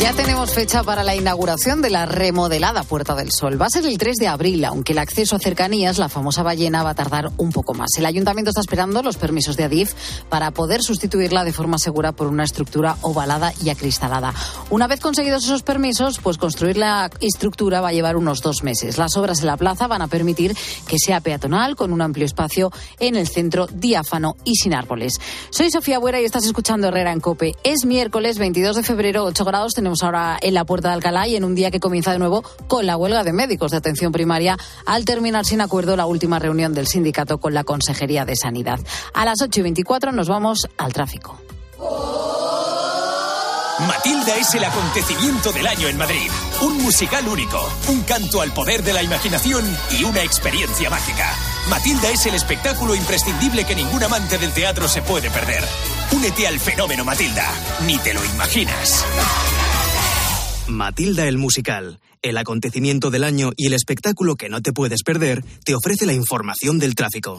[0.00, 3.60] Ya tenemos fecha para la inauguración de la remodelada Puerta del Sol.
[3.60, 6.84] Va a ser el 3 de abril, aunque el acceso a cercanías, la famosa ballena,
[6.84, 7.90] va a tardar un poco más.
[7.98, 9.94] El ayuntamiento está esperando los permisos de Adif
[10.28, 14.32] para poder sustituirla de forma segura por una estructura ovalada y acristalada.
[14.70, 18.98] Una vez conseguidos esos permisos, pues construir la estructura va a llevar unos dos meses.
[18.98, 20.56] Las obras en la plaza van a permitir
[20.86, 25.14] que sea peatonal, con un amplio espacio en el centro, diáfano y sin árboles.
[25.50, 27.56] Soy Sofía Buera y estás escuchando Herrera en Cope.
[27.64, 31.36] Es miércoles 22 de febrero, 8 grados tenemos ahora en la puerta de Alcalá y
[31.36, 34.56] en un día que comienza de nuevo con la huelga de médicos de atención primaria
[34.86, 38.80] al terminar sin acuerdo la última reunión del sindicato con la Consejería de Sanidad.
[39.14, 41.38] A las 8 y 24 nos vamos al tráfico.
[43.86, 46.30] Matilda es el acontecimiento del año en Madrid.
[46.62, 49.64] Un musical único, un canto al poder de la imaginación
[49.96, 51.32] y una experiencia mágica.
[51.70, 55.62] Matilda es el espectáculo imprescindible que ningún amante del teatro se puede perder.
[56.10, 57.46] Únete al fenómeno Matilda.
[57.86, 59.04] Ni te lo imaginas.
[60.68, 65.42] Matilda el Musical, el acontecimiento del año y el espectáculo que no te puedes perder,
[65.64, 67.38] te ofrece la información del tráfico.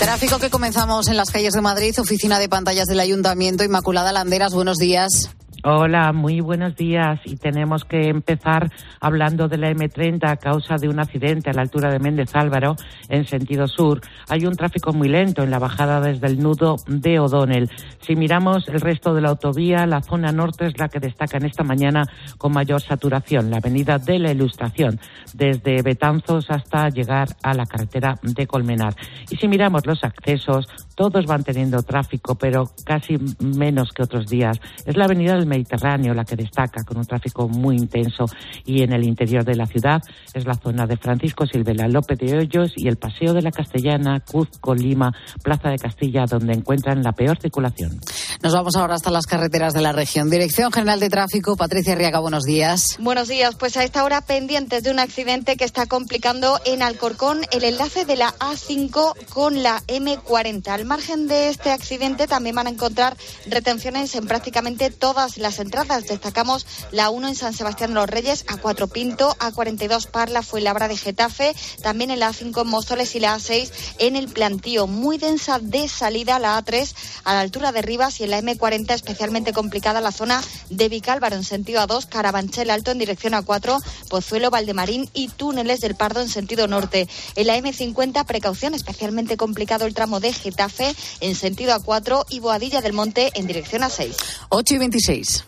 [0.00, 3.62] Tráfico que comenzamos en las calles de Madrid, oficina de pantallas del Ayuntamiento.
[3.62, 5.30] Inmaculada Landeras, buenos días.
[5.64, 7.20] Hola, muy buenos días.
[7.24, 11.62] Y tenemos que empezar hablando de la M30 a causa de un accidente a la
[11.62, 12.74] altura de Méndez Álvaro
[13.08, 14.00] en sentido sur.
[14.28, 17.70] Hay un tráfico muy lento en la bajada desde el nudo de O'Donnell.
[18.00, 21.44] Si miramos el resto de la autovía, la zona norte es la que destaca en
[21.44, 22.06] esta mañana
[22.38, 23.48] con mayor saturación.
[23.48, 24.98] La avenida de la Ilustración,
[25.32, 28.96] desde Betanzos hasta llegar a la carretera de Colmenar.
[29.30, 34.58] Y si miramos los accesos, todos van teniendo tráfico, pero casi menos que otros días.
[34.84, 38.24] Es la avenida del Mediterráneo la que destaca, con un tráfico muy intenso.
[38.64, 40.00] Y en el interior de la ciudad
[40.34, 44.20] es la zona de Francisco Silvela, López de Hoyos y el Paseo de la Castellana,
[44.20, 48.00] Cuzco, Lima, Plaza de Castilla, donde encuentran la peor circulación.
[48.42, 50.30] Nos vamos ahora hasta las carreteras de la región.
[50.30, 52.96] Dirección General de Tráfico, Patricia Riaga, buenos días.
[52.98, 53.54] Buenos días.
[53.56, 58.04] Pues a esta hora pendientes de un accidente que está complicando en Alcorcón el enlace
[58.04, 60.81] de la A5 con la M40.
[60.82, 63.16] Al margen de este accidente también van a encontrar
[63.46, 66.08] retenciones en prácticamente todas las entradas.
[66.08, 71.54] Destacamos la 1 en San Sebastián los Reyes, A4 Pinto, A42 Parla, Fuenlabra de Getafe,
[71.82, 74.88] también en la A5 en Móstoles y la A6 en el Plantío.
[74.88, 76.92] Muy densa de salida la A3
[77.22, 81.36] a la altura de Rivas y en la M40 especialmente complicada la zona de Vicálvaro
[81.36, 86.28] en sentido A2, Carabanchel Alto en dirección A4, Pozuelo, Valdemarín y túneles del Pardo en
[86.28, 87.08] sentido norte.
[87.36, 90.71] En la M50 precaución especialmente complicado el tramo de Getafe
[91.20, 94.14] en sentido A4 y Boadilla del Monte en dirección A6.
[94.48, 95.44] 8 y 26.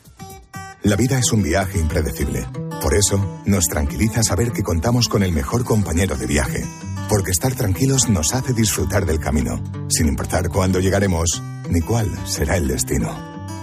[0.82, 2.46] La vida es un viaje impredecible.
[2.82, 6.62] Por eso, nos tranquiliza saber que contamos con el mejor compañero de viaje.
[7.08, 12.58] Porque estar tranquilos nos hace disfrutar del camino, sin importar cuándo llegaremos ni cuál será
[12.58, 13.18] el destino.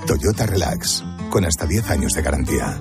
[0.08, 2.80] Toyota Relax, con hasta 10 años de garantía.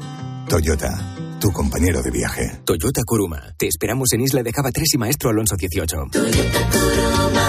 [0.49, 2.61] Toyota, tu compañero de viaje.
[2.65, 3.55] Toyota Kuruma.
[3.59, 5.97] Te esperamos en Isla de Java 3 y Maestro Alonso 18.
[6.13, 7.40] Toyota Kuruma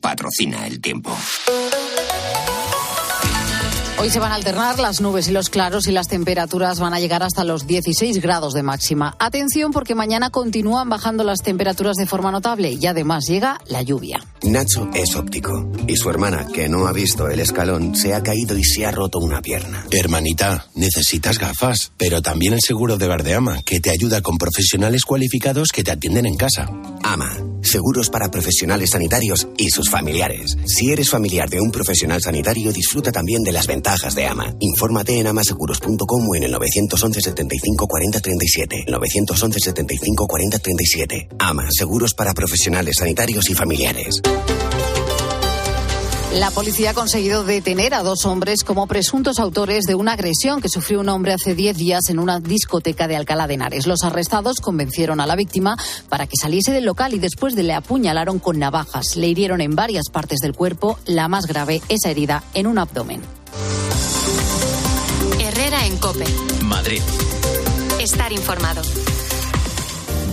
[0.00, 1.16] patrocina el tiempo.
[4.04, 7.00] Hoy se van a alternar las nubes y los claros y las temperaturas van a
[7.00, 9.16] llegar hasta los 16 grados de máxima.
[9.18, 14.20] Atención porque mañana continúan bajando las temperaturas de forma notable y además llega la lluvia.
[14.42, 18.58] Nacho es óptico y su hermana, que no ha visto el escalón, se ha caído
[18.58, 19.86] y se ha roto una pierna.
[19.90, 25.70] Hermanita, necesitas gafas, pero también el seguro de Verdeama, que te ayuda con profesionales cualificados
[25.70, 26.68] que te atienden en casa.
[27.02, 30.56] AMA, seguros para profesionales sanitarios y sus familiares.
[30.66, 34.54] Si eres familiar de un profesional sanitario, disfruta también de las ventajas de AMA.
[34.60, 38.84] Infórmate en amaseguros.com o en el 911 75 40 37.
[38.88, 41.28] 911 75 40 37.
[41.38, 44.20] AMA, seguros para profesionales sanitarios y familiares.
[46.34, 50.68] La policía ha conseguido detener a dos hombres como presuntos autores de una agresión que
[50.68, 53.86] sufrió un hombre hace 10 días en una discoteca de Alcalá de Henares.
[53.86, 55.76] Los arrestados convencieron a la víctima
[56.08, 59.14] para que saliese del local y después de le apuñalaron con navajas.
[59.14, 63.20] Le hirieron en varias partes del cuerpo, la más grave, esa herida en un abdomen.
[65.38, 66.24] Herrera en Cope.
[66.64, 67.00] Madrid.
[68.00, 68.82] Estar informado.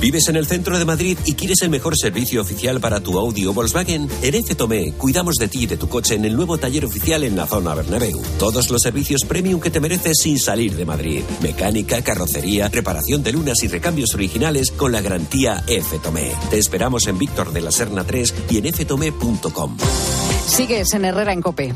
[0.02, 3.46] ¿Vives en el centro de Madrid y quieres el mejor servicio oficial para tu Audi
[3.46, 4.10] o Volkswagen?
[4.24, 7.24] En F Tomé cuidamos de ti y de tu coche en el nuevo taller oficial
[7.24, 8.20] en la zona Bernabéu.
[8.40, 11.22] Todos los servicios premium que te mereces sin salir de Madrid.
[11.44, 16.32] Mecánica, carrocería, reparación de lunas y recambios originales con la garantía F Tomé.
[16.50, 19.78] Te esperamos en Víctor de la Serna 3 y en ftome.com.
[20.48, 21.76] Sigues en Herrera en Cope.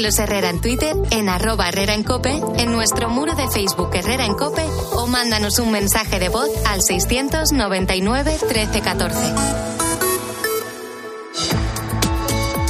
[0.00, 4.24] Carlos Herrera en Twitter, en arroba Herrera en Cope, en nuestro muro de Facebook Herrera
[4.24, 10.09] en Cope o mándanos un mensaje de voz al 699 1314.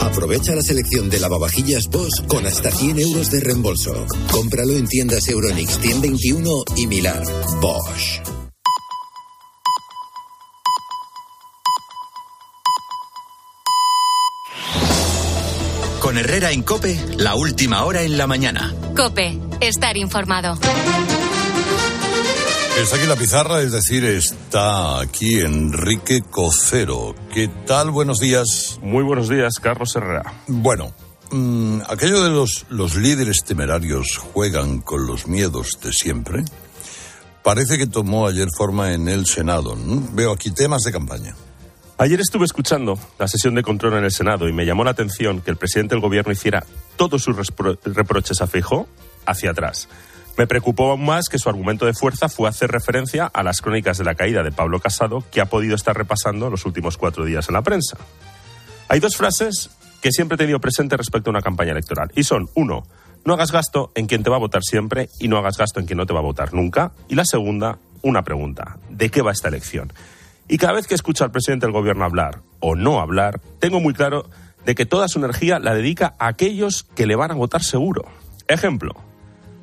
[0.00, 4.06] Aprovecha la selección de lavavajillas Bosch con hasta 100 euros de reembolso.
[4.30, 7.22] Cómpralo en tiendas Euronix 121 y Milar.
[7.60, 8.20] Bosch.
[16.00, 18.74] Con Herrera en Cope, la última hora en la mañana.
[18.96, 20.58] Cope, estar informado.
[22.78, 27.14] Está aquí la pizarra, es decir, está aquí Enrique Cocero.
[27.32, 27.90] ¿Qué tal?
[27.90, 28.78] Buenos días.
[28.80, 30.32] Muy buenos días, Carlos Herrera.
[30.46, 30.94] Bueno,
[31.30, 36.42] mm, aquello de los, los líderes temerarios juegan con los miedos de siempre,
[37.42, 39.76] parece que tomó ayer forma en el Senado.
[39.76, 40.08] ¿no?
[40.12, 41.34] Veo aquí temas de campaña.
[41.98, 45.42] Ayer estuve escuchando la sesión de control en el Senado y me llamó la atención
[45.42, 46.64] que el presidente del gobierno hiciera
[46.96, 47.36] todos sus
[47.84, 48.88] reproches a Feijóo
[49.26, 49.86] hacia atrás.
[50.36, 53.98] Me preocupó aún más que su argumento de fuerza fue hacer referencia a las crónicas
[53.98, 57.48] de la caída de Pablo Casado que ha podido estar repasando los últimos cuatro días
[57.48, 57.98] en la prensa.
[58.88, 62.48] Hay dos frases que siempre he tenido presente respecto a una campaña electoral y son,
[62.54, 62.84] uno,
[63.24, 65.86] no hagas gasto en quien te va a votar siempre y no hagas gasto en
[65.86, 66.92] quien no te va a votar nunca.
[67.08, 69.92] Y la segunda, una pregunta, ¿de qué va esta elección?
[70.48, 73.94] Y cada vez que escucho al presidente del gobierno hablar o no hablar, tengo muy
[73.94, 74.28] claro
[74.64, 78.06] de que toda su energía la dedica a aquellos que le van a votar seguro.
[78.48, 78.94] Ejemplo,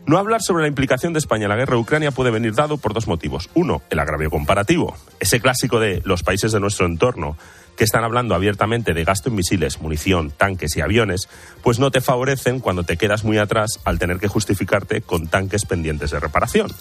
[0.08, 2.78] no hablar sobre la implicación de España en la guerra de Ucrania puede venir dado
[2.78, 3.50] por dos motivos.
[3.54, 4.98] Uno, el agravio comparativo.
[5.20, 7.38] Ese clásico de los países de nuestro entorno
[7.76, 11.28] que están hablando abiertamente de gasto en misiles, munición, tanques y aviones,
[11.62, 15.66] pues no te favorecen cuando te quedas muy atrás al tener que justificarte con tanques
[15.66, 16.72] pendientes de reparación.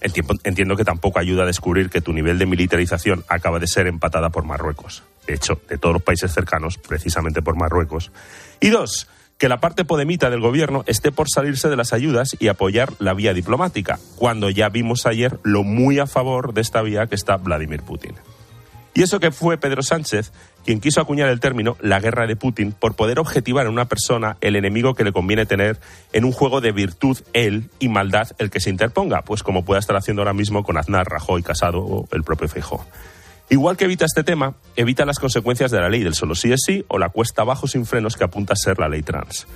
[0.00, 4.28] Entiendo, que tampoco ayuda a descubrir que tu nivel de militarización acaba de ser empatada
[4.30, 5.04] por Marruecos.
[5.26, 8.12] De hecho, de todos los países cercanos, precisamente por Marruecos.
[8.60, 12.48] Y dos, que la parte podemita del gobierno esté por salirse de las ayudas y
[12.48, 17.06] apoyar la vía diplomática, cuando ya vimos ayer lo muy a favor de esta vía
[17.06, 18.14] que está Vladimir Putin.
[18.94, 20.32] Y eso que fue Pedro Sánchez
[20.66, 24.36] quien quiso acuñar el término la guerra de Putin por poder objetivar en una persona
[24.40, 25.78] el enemigo que le conviene tener
[26.12, 29.78] en un juego de virtud él y maldad el que se interponga, pues como pueda
[29.78, 32.84] estar haciendo ahora mismo con Aznar, Rajoy, Casado o el propio Feijóo.
[33.48, 36.62] Igual que evita este tema, evita las consecuencias de la ley del solo sí es
[36.66, 39.46] sí o la cuesta abajo sin frenos que apunta a ser la ley trans.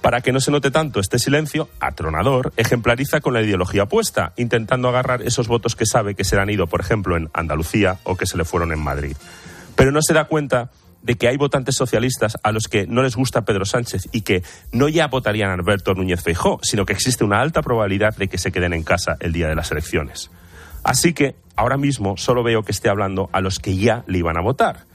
[0.00, 4.88] Para que no se note tanto este silencio, atronador, ejemplariza con la ideología opuesta, intentando
[4.88, 8.16] agarrar esos votos que sabe que se le han ido, por ejemplo, en Andalucía o
[8.16, 9.16] que se le fueron en Madrid.
[9.74, 10.70] Pero no se da cuenta
[11.02, 14.42] de que hay votantes socialistas a los que no les gusta Pedro Sánchez y que
[14.72, 18.38] no ya votarían a Alberto Núñez Feijóo, sino que existe una alta probabilidad de que
[18.38, 20.30] se queden en casa el día de las elecciones.
[20.82, 24.36] Así que ahora mismo solo veo que esté hablando a los que ya le iban
[24.36, 24.86] a votar.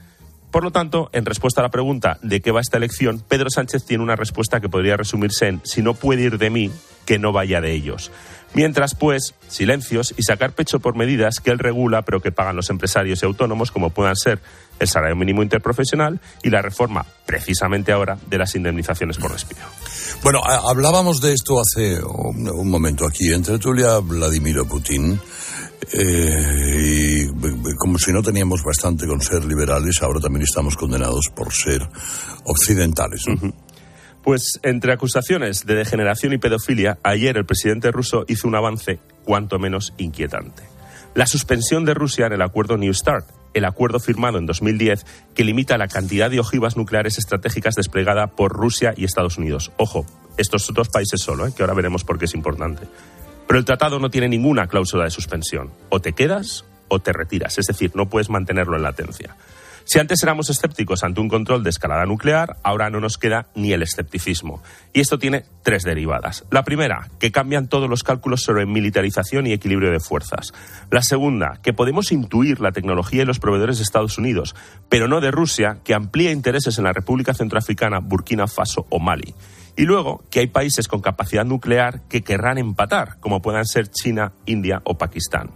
[0.50, 3.84] Por lo tanto, en respuesta a la pregunta de qué va esta elección, Pedro Sánchez
[3.84, 6.70] tiene una respuesta que podría resumirse en si no puede ir de mí,
[7.04, 8.10] que no vaya de ellos.
[8.54, 12.70] Mientras, pues, silencios y sacar pecho por medidas que él regula pero que pagan los
[12.70, 14.40] empresarios y autónomos, como puedan ser
[14.78, 19.60] el salario mínimo interprofesional y la reforma, precisamente ahora, de las indemnizaciones por despido.
[20.22, 25.20] Bueno, hablábamos de esto hace un, momento aquí, entre Tulia Vladimir Putin,
[25.92, 31.26] eh, y b- como si no teníamos bastante con ser liberales, ahora también estamos condenados
[31.34, 31.88] por ser
[32.44, 33.24] occidentales.
[34.22, 39.58] Pues entre acusaciones de degeneración y pedofilia, ayer el presidente ruso hizo un avance cuanto
[39.58, 40.64] menos inquietante.
[41.14, 45.44] La suspensión de Rusia en el acuerdo New START, el acuerdo firmado en 2010 que
[45.44, 49.72] limita la cantidad de ojivas nucleares estratégicas desplegada por Rusia y Estados Unidos.
[49.78, 50.04] Ojo,
[50.36, 51.52] estos dos países solo, ¿eh?
[51.56, 52.86] que ahora veremos por qué es importante.
[53.46, 55.70] Pero el tratado no tiene ninguna cláusula de suspensión.
[55.88, 59.36] O te quedas o te retiras, es decir, no puedes mantenerlo en latencia.
[59.88, 63.72] Si antes éramos escépticos ante un control de escalada nuclear, ahora no nos queda ni
[63.72, 64.60] el escepticismo.
[64.92, 66.44] Y esto tiene tres derivadas.
[66.50, 70.52] La primera, que cambian todos los cálculos sobre militarización y equilibrio de fuerzas.
[70.90, 74.56] La segunda, que podemos intuir la tecnología y los proveedores de Estados Unidos,
[74.88, 79.34] pero no de Rusia, que amplía intereses en la República Centroafricana, Burkina Faso o Mali.
[79.76, 84.32] Y luego, que hay países con capacidad nuclear que querrán empatar, como puedan ser China,
[84.46, 85.50] India o Pakistán.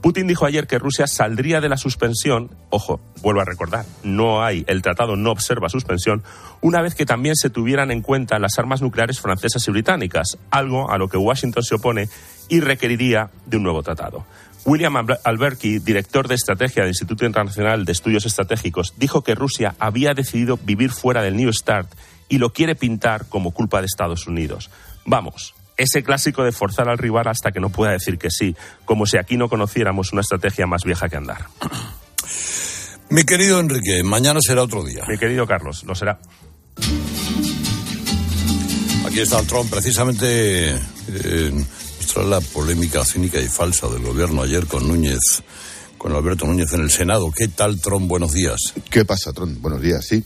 [0.00, 4.64] Putin dijo ayer que Rusia saldría de la suspensión, ojo, vuelvo a recordar, no hay,
[4.68, 6.22] el tratado no observa suspensión,
[6.60, 10.90] una vez que también se tuvieran en cuenta las armas nucleares francesas y británicas, algo
[10.90, 12.08] a lo que Washington se opone
[12.48, 14.24] y requeriría de un nuevo tratado.
[14.64, 20.14] William Alberti, director de estrategia del Instituto Internacional de Estudios Estratégicos, dijo que Rusia había
[20.14, 21.90] decidido vivir fuera del New START
[22.28, 24.70] y lo quiere pintar como culpa de Estados Unidos.
[25.04, 28.54] Vamos, ese clásico de forzar al rival hasta que no pueda decir que sí,
[28.84, 31.46] como si aquí no conociéramos una estrategia más vieja que andar.
[33.10, 35.04] Mi querido Enrique, mañana será otro día.
[35.08, 36.18] Mi querido Carlos, lo será.
[39.06, 41.64] Aquí está el Trump, precisamente eh,
[42.16, 45.42] la polémica cínica y falsa del gobierno ayer con Núñez,
[45.96, 47.32] con Alberto Núñez en el Senado.
[47.34, 48.08] ¿Qué tal, Trump?
[48.08, 48.74] Buenos días.
[48.90, 49.58] ¿Qué pasa, Trump?
[49.60, 50.22] Buenos días, sí.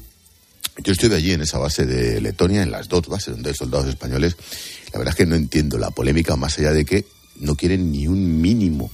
[0.78, 3.88] Yo estoy allí en esa base de Letonia, en las dos bases donde hay soldados
[3.88, 4.36] españoles.
[4.92, 7.04] La verdad es que no entiendo la polémica más allá de que
[7.36, 8.90] no quieren ni un mínimo,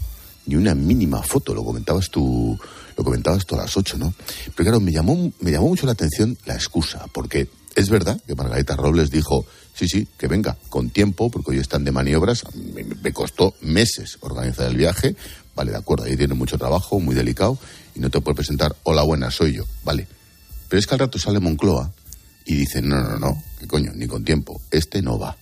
[0.47, 1.55] ni una mínima foto.
[1.55, 2.59] Lo comentabas tú,
[2.97, 4.13] lo comentabas tú a las ocho, ¿no?
[4.57, 8.35] Pero claro, me llamó, me llamó mucho la atención la excusa, porque es verdad que
[8.35, 12.43] Margarita Robles dijo, sí, sí, que venga, con tiempo, porque hoy están de maniobras.
[12.55, 15.15] Me, costó meses organizar el viaje.
[15.55, 17.57] Vale, de acuerdo, ahí tiene mucho trabajo, muy delicado,
[17.95, 19.65] y no te puede presentar, hola, buena, soy yo.
[19.85, 20.18] Vale.
[20.69, 21.93] Pero es que al rato sale Moncloa
[22.45, 25.37] y dice, no, no, no, que coño, ni con tiempo, este no va.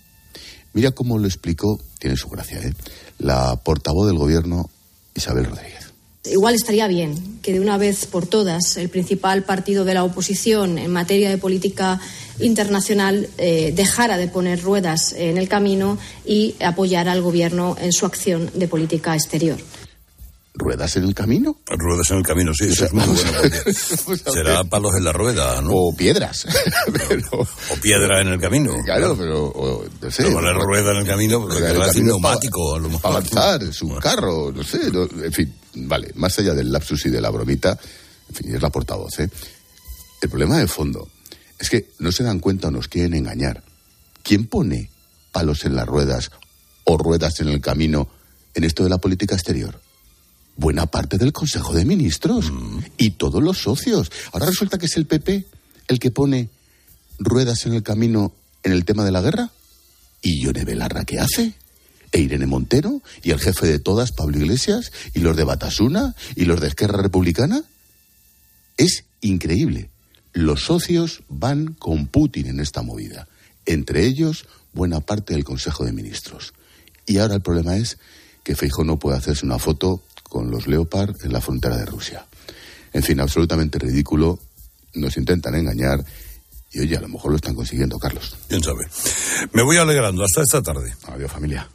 [0.73, 2.75] Mira cómo lo explicó, tiene su gracia, ¿eh?
[3.19, 4.69] La portavoz del gobierno,
[5.15, 5.87] Isabel Rodríguez.
[6.31, 10.77] Igual estaría bien que de una vez por todas el principal partido de la oposición
[10.79, 12.01] en materia de política
[12.41, 18.07] internacional eh, dejara de poner ruedas en el camino y apoyara al Gobierno en su
[18.07, 19.59] acción de política exterior.
[20.59, 21.59] ¿Ruedas en el camino?
[21.67, 23.31] Ruedas en el camino, sí, eso es muy bueno.
[24.33, 25.71] será palos en la rueda, ¿no?
[25.73, 26.47] O piedras.
[27.31, 28.73] O piedra en el camino.
[28.85, 29.85] Claro, pero.
[30.01, 30.31] no sé.
[30.31, 32.73] Poner rueda en el camino, porque es neumático.
[32.73, 33.11] Para, a lo mejor.
[33.11, 34.81] avanzar, es un carro, no sé.
[34.87, 37.79] en fin, vale, más allá del lapsus y de la bromita,
[38.29, 39.29] en fin, es la portavoz, ¿eh?
[40.23, 41.09] El problema de fondo
[41.59, 43.63] es que no se dan cuenta o nos quieren engañar.
[44.23, 44.91] ¿Quién pone
[45.33, 46.31] palos en las ruedas
[46.85, 48.09] o ruedas en el camino
[48.55, 49.81] en esto de la política exterior?
[50.57, 52.79] Buena parte del Consejo de Ministros mm.
[52.99, 54.11] y todos los socios.
[54.33, 55.45] Ahora resulta que es el PP
[55.89, 56.49] el que pone
[57.19, 58.33] ruedas en el camino
[58.63, 59.51] en el tema de la guerra.
[60.23, 61.55] ¿Y Yone Belarra qué hace?
[62.13, 63.03] ¿E Irene Montero?
[63.23, 64.91] ¿Y el jefe de todas, Pablo Iglesias?
[65.15, 66.15] ¿Y los de Batasuna?
[66.35, 67.63] ¿Y los de Esquerra Republicana?
[68.77, 69.91] Es increíble
[70.37, 73.27] los socios van con Putin en esta movida,
[73.65, 74.45] entre ellos
[74.75, 76.53] buena parte del Consejo de Ministros.
[77.07, 77.97] Y ahora el problema es
[78.45, 82.27] que Feijóo no puede hacerse una foto con los Leopard en la frontera de Rusia.
[82.93, 84.39] En fin, absolutamente ridículo.
[84.95, 86.05] Nos intentan engañar
[86.73, 88.37] y oye, a lo mejor lo están consiguiendo, Carlos.
[88.49, 88.87] Quién sabe.
[89.53, 90.25] Me voy alegrando.
[90.25, 90.95] Hasta esta tarde.
[91.07, 91.69] Adiós, familia.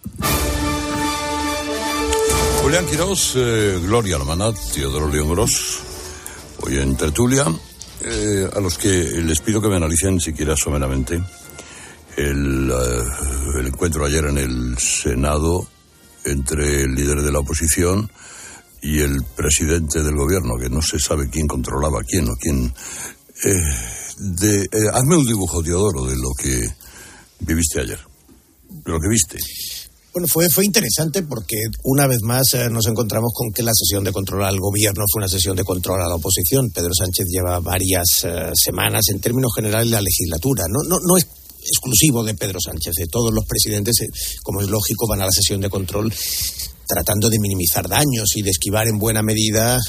[2.61, 5.79] Julián Quirós, eh, Gloria Almanat, Teodoro León Gross.
[6.61, 7.45] Hoy en Tertulia.
[8.03, 11.21] Eh, a los que les pido que me analicen siquiera someramente
[12.17, 15.67] el, eh, el encuentro ayer en el Senado
[16.25, 18.09] entre el líder de la oposición
[18.81, 22.73] y el presidente del gobierno, que no se sabe quién controlaba quién o quién.
[23.45, 23.75] Eh,
[24.17, 26.67] de, hazme un dibujo, Teodoro, de lo que
[27.39, 27.99] viviste ayer,
[28.69, 29.37] de lo que viste.
[30.13, 31.55] Bueno, fue, fue interesante porque
[31.85, 35.21] una vez más eh, nos encontramos con que la sesión de control al gobierno fue
[35.21, 36.69] una sesión de control a la oposición.
[36.69, 40.65] Pedro Sánchez lleva varias eh, semanas en términos generales la legislatura.
[40.67, 41.25] No, no, no es
[41.61, 44.09] exclusivo de Pedro Sánchez, de todos los presidentes, eh,
[44.43, 46.11] como es lógico, van a la sesión de control
[46.91, 49.79] tratando de minimizar daños y de esquivar en buena medida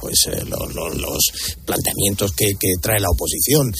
[0.00, 1.32] pues los
[1.64, 3.72] planteamientos que, que trae la oposición.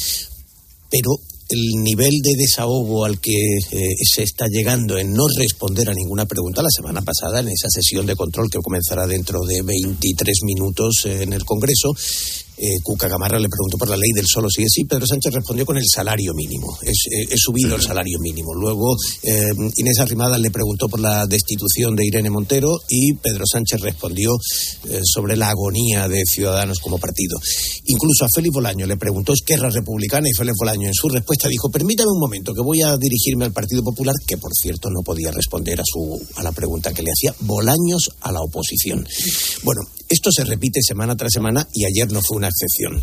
[0.90, 1.16] Pero
[1.48, 6.26] el nivel de desahogo al que eh, se está llegando en no responder a ninguna
[6.26, 11.04] pregunta la semana pasada en esa sesión de control que comenzará dentro de 23 minutos
[11.04, 11.94] eh, en el Congreso
[12.58, 14.84] eh, Cuca Gamarra le preguntó por la ley del solo sí es sí.
[14.84, 16.76] Pedro Sánchez respondió con el salario mínimo.
[16.82, 18.54] Es, eh, subido el salario mínimo.
[18.54, 23.80] Luego eh, Inés Arrimada le preguntó por la destitución de Irene Montero y Pedro Sánchez
[23.80, 24.36] respondió
[25.04, 27.38] sobre la agonía de Ciudadanos como partido.
[27.86, 31.70] Incluso a Félix Bolaño le preguntó Esquerra Republicana y Félix Bolaño en su respuesta dijo
[31.70, 35.30] permítame un momento que voy a dirigirme al Partido Popular que por cierto no podía
[35.30, 39.06] responder a, su, a la pregunta que le hacía Bolaños a la oposición.
[39.62, 43.02] Bueno, esto se repite semana tras semana y ayer no fue una excepción.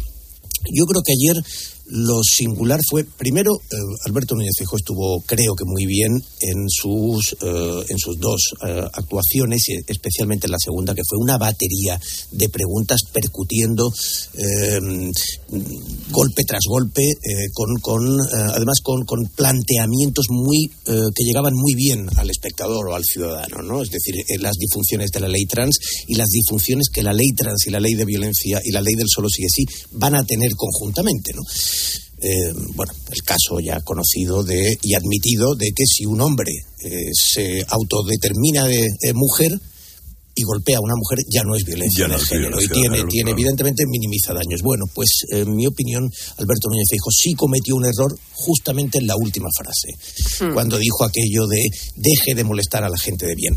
[0.72, 1.43] Yo creo que ayer
[1.86, 3.76] lo singular fue, primero, eh,
[4.06, 8.88] Alberto Núñez Fijo estuvo, creo que muy bien en sus, eh, en sus dos eh,
[8.94, 12.00] actuaciones, especialmente en la segunda, que fue una batería
[12.32, 13.92] de preguntas percutiendo
[16.12, 17.04] golpe tras golpe,
[17.54, 23.04] con, con además con, con, planteamientos muy que llegaban muy bien al espectador o al
[23.04, 23.82] ciudadano, ¿no?
[23.82, 25.78] Es decir, las disfunciones de la ley trans
[26.08, 28.96] y las disfunciones que la ley trans y la ley de violencia y la ley
[28.96, 31.44] del solo sigue sí van a tener conjuntamente, ¿no?
[32.24, 37.10] Eh, bueno, el caso ya conocido de, y admitido de que si un hombre eh,
[37.14, 39.52] se autodetermina de, mujer
[40.36, 43.84] y golpea a una mujer ya no es violencia de género y tiene, tiene evidentemente
[43.86, 44.62] minimiza daños.
[44.62, 49.16] Bueno, pues en mi opinión Alberto Núñez Feijóo sí cometió un error justamente en la
[49.18, 50.54] última frase, hmm.
[50.54, 51.68] cuando dijo aquello de
[51.98, 53.54] deje de molestar a la gente de bien.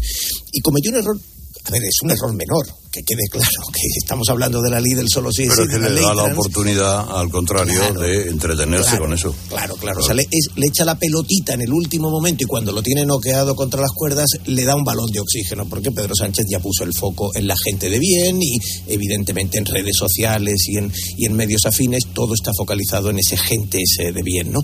[0.52, 1.20] Y cometió un error
[1.66, 4.94] a ver, es un error menor, que quede claro que estamos hablando de la ley
[4.94, 9.12] del solo sí Pero es que le da la oportunidad, al contrario, de entretenerse con
[9.12, 9.34] eso.
[9.48, 10.00] Claro, claro.
[10.00, 10.26] O sea, le,
[10.62, 14.26] echa la pelotita en el último momento y cuando lo tiene noqueado contra las cuerdas
[14.46, 17.56] le da un balón de oxígeno, porque Pedro Sánchez ya puso el foco en la
[17.64, 22.34] gente de bien y evidentemente en redes sociales y en, y en medios afines todo
[22.34, 24.62] está focalizado en ese gente ese de bien, ¿no?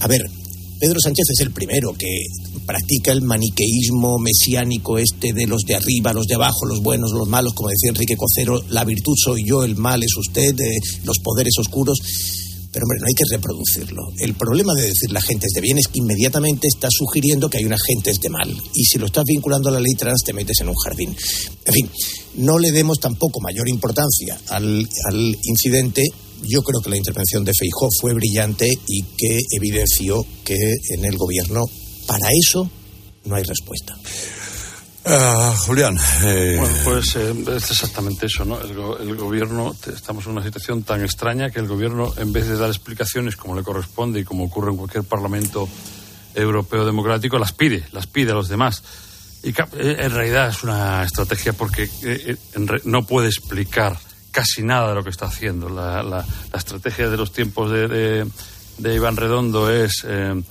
[0.00, 0.22] A ver,
[0.84, 2.26] Pedro Sánchez es el primero que
[2.66, 7.26] practica el maniqueísmo mesiánico este de los de arriba, los de abajo, los buenos, los
[7.26, 11.20] malos, como decía Enrique Cocero, la virtud soy yo, el mal es usted, eh, los
[11.20, 11.96] poderes oscuros.
[12.70, 14.02] Pero hombre, no hay que reproducirlo.
[14.18, 17.56] El problema de decir la gente es de bien es que inmediatamente está sugiriendo que
[17.56, 18.54] hay una gente es de mal.
[18.74, 21.16] Y si lo estás vinculando a la ley trans, te metes en un jardín.
[21.64, 21.88] En fin,
[22.36, 26.10] no le demos tampoco mayor importancia al incidente
[26.48, 30.56] yo creo que la intervención de Feijó fue brillante y que evidenció que
[30.90, 31.62] en el gobierno
[32.06, 32.70] para eso
[33.24, 33.96] no hay respuesta.
[35.06, 35.98] Ah, Julián.
[36.24, 38.58] Eh, bueno, pues eh, es exactamente eso, ¿no?
[38.60, 42.70] El, gobierno, estamos en una situación tan extraña que el gobierno, en vez de dar
[42.70, 45.68] explicaciones como le corresponde y como ocurre en cualquier parlamento
[46.34, 48.82] europeo democrático, las pide, las pide a los demás.
[49.42, 51.88] Y eh, en realidad es una estrategia porque
[52.84, 53.98] no puede explicar
[54.34, 55.68] casi nada de lo que está haciendo.
[55.68, 58.26] La, estrategia de los tiempos de,
[58.82, 60.42] Iván Redondo es eh,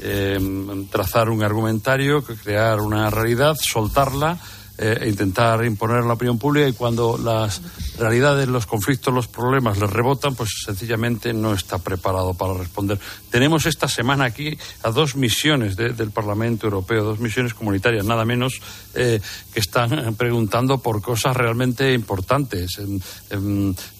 [0.00, 4.38] eh, trazar un argumentario, crear una realidad, soltarla
[4.84, 7.62] eh, intentar imponer la opinión pública y cuando las
[7.98, 12.98] realidades, los conflictos, los problemas les rebotan, pues sencillamente no está preparado para responder.
[13.30, 18.60] Tenemos esta semana aquí a dos misiones del Parlamento Europeo, dos misiones comunitarias, nada menos,
[18.94, 19.20] eh,
[19.54, 22.80] que están preguntando por cosas realmente importantes,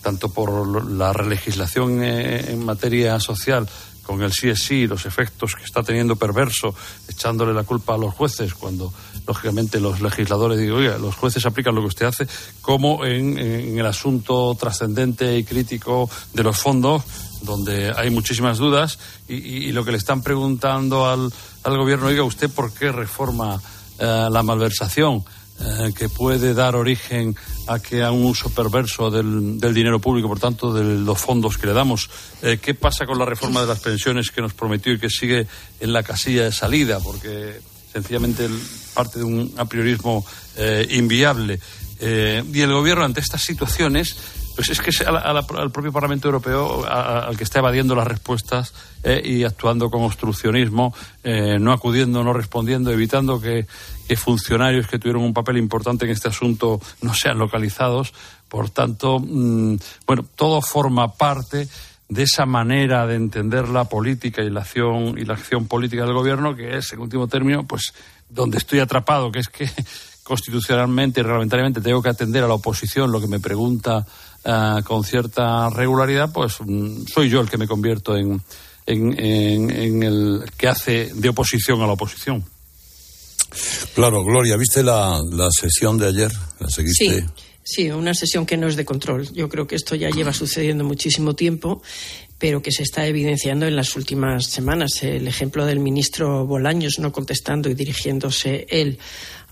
[0.02, 3.68] tanto por la legislación eh, en materia social
[4.02, 6.74] con el sí es sí, los efectos que está teniendo perverso,
[7.08, 8.92] echándole la culpa a los jueces, cuando
[9.26, 12.26] lógicamente los legisladores digo, oiga, los jueces aplican lo que usted hace,
[12.60, 17.02] como en, el asunto trascendente y crítico de los fondos,
[17.42, 18.98] donde hay muchísimas dudas,
[19.28, 21.32] y, lo que le están preguntando al,
[21.64, 23.60] al, gobierno, oiga, ¿usted por qué reforma
[23.98, 25.24] eh, la malversación?
[25.64, 27.36] Eh, que puede dar origen
[27.68, 31.68] a que a un uso perverso del, dinero público, por tanto, de los fondos que
[31.68, 32.10] le damos.
[32.42, 35.46] Eh, ¿Qué pasa con la reforma de las pensiones que nos prometió y que sigue
[35.78, 36.98] en la casilla de salida?
[36.98, 37.60] Porque
[37.92, 38.48] sencillamente
[38.92, 40.24] parte de un apriorismo
[40.56, 41.58] eh, inviable.
[42.00, 44.16] y el gobierno, ante estas situaciones,
[44.54, 49.20] pues es que es al propio Parlamento Europeo al que está evadiendo las respuestas eh,
[49.24, 53.66] y actuando con obstruccionismo, eh, no acudiendo, no respondiendo, evitando que,
[54.16, 58.12] funcionarios que tuvieron un papel importante en este asunto no sean localizados.
[58.46, 59.76] Por tanto, mm,
[60.06, 61.66] bueno, todo forma parte
[62.10, 66.12] de esa manera de entender la política y la acción y la acción política del
[66.12, 67.94] gobierno que es en último término pues
[68.32, 69.68] donde estoy atrapado que es que
[70.22, 74.06] constitucionalmente y reglamentariamente tengo que atender a la oposición lo que me pregunta
[74.44, 78.42] eh, con cierta regularidad, pues mm, soy yo el que me convierto en,
[78.86, 82.44] en, el que hace de oposición a la oposición.
[83.94, 86.32] Claro, Gloria, ¿viste la, la sesión de ayer?
[86.58, 87.20] ¿La seguiste?
[87.20, 87.26] Sí.
[87.64, 89.32] Sí, una sesión que no es de control.
[89.32, 91.80] Yo creo que esto ya lleva sucediendo muchísimo tiempo,
[92.42, 95.04] pero que se está evidenciando en las últimas semanas.
[95.04, 98.98] El ejemplo del ministro Bolaños no contestando y dirigiéndose él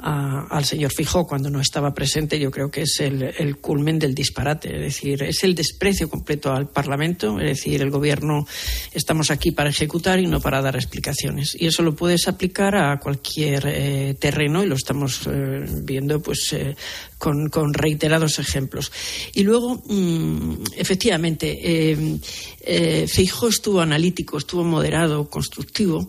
[0.03, 4.75] al señor Fijó cuando no estaba presente, yo creo que es el, culmen del disparate.
[4.75, 7.39] Es decir, es el desprecio completo al Parlamento.
[7.39, 8.47] Es decir, el Gobierno
[8.93, 11.57] estamos aquí para ejecutar y no para dar explicaciones.
[11.59, 16.53] Y eso lo puedes aplicar a cualquier eh, terreno y lo estamos eh, viendo pues
[16.53, 16.77] eh,
[17.19, 18.91] con, reiterados ejemplos.
[19.35, 23.07] Y luego, mm, efectivamente, eh,
[23.49, 26.09] estuvo analítico, estuvo moderado, constructivo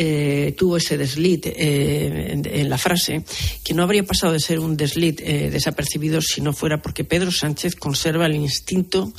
[0.00, 3.24] eh, tuvo ese deslit eh, en, la frase,
[3.64, 7.32] que no habría pasado de ser un deslit eh, desapercibido si no fuera porque Pedro
[7.32, 9.12] Sánchez conserva el instinto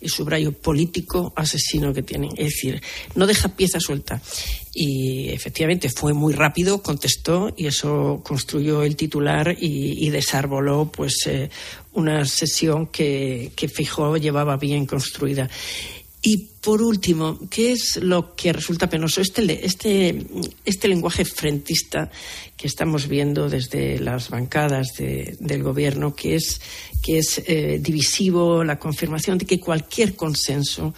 [0.00, 2.30] y subrayo político asesino que tiene.
[2.36, 2.82] Es decir,
[3.14, 4.20] no deja pieza suelta.
[4.74, 11.30] Y efectivamente fue muy rápido, contestó y eso construyó el titular y, desarboló pues
[11.92, 15.48] una sesión que, que Fijó llevaba bien construida.
[16.28, 19.20] Y por último, ¿qué es lo que resulta penoso?
[19.20, 20.26] Este, este,
[20.64, 22.10] este lenguaje frentista
[22.56, 26.60] que estamos viendo desde las bancadas del gobierno, que es,
[27.06, 30.92] que es eh, divisivo, la confirmación de que cualquier consenso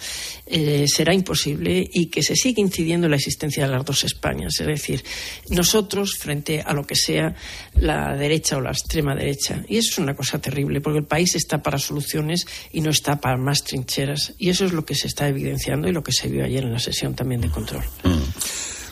[0.47, 4.59] eh, será imposible y que se sigue incidiendo en la existencia de las dos Españas.
[4.59, 5.03] Es decir,
[5.51, 7.35] nosotros frente a lo que sea
[7.75, 9.63] la derecha o la extrema derecha.
[9.69, 13.21] Y eso es una cosa terrible, porque el país está para soluciones y no está
[13.21, 14.33] para más trincheras.
[14.39, 16.73] Y eso es lo que se está evidenciando y lo que se vio ayer en
[16.73, 17.83] la sesión también de control.
[18.03, 18.17] Mm.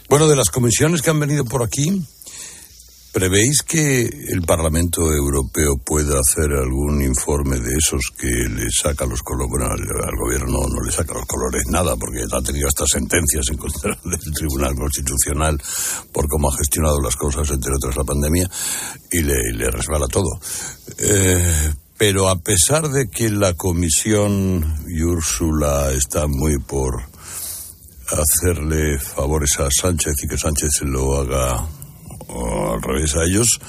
[0.07, 1.99] Bueno, de las comisiones que han venido por aquí,
[3.17, 9.23] ¿Prevéis que el Parlamento Europeo pueda hacer algún informe de esos que le saca los
[9.23, 9.71] colores?
[9.71, 13.97] Al, gobierno no le saca los colores nada, porque ha tenido estas sentencias en contra
[14.05, 15.59] del Tribunal Constitucional
[16.13, 18.47] por cómo ha gestionado las cosas, entre otras la pandemia,
[19.09, 20.39] y le, resbala todo.
[20.99, 27.01] Eh, pero a pesar de que la Comisión y Úrsula está muy por
[28.09, 31.67] hacerle favores a Sánchez y que Sánchez se lo haga
[32.27, 33.59] o al revés a ellos,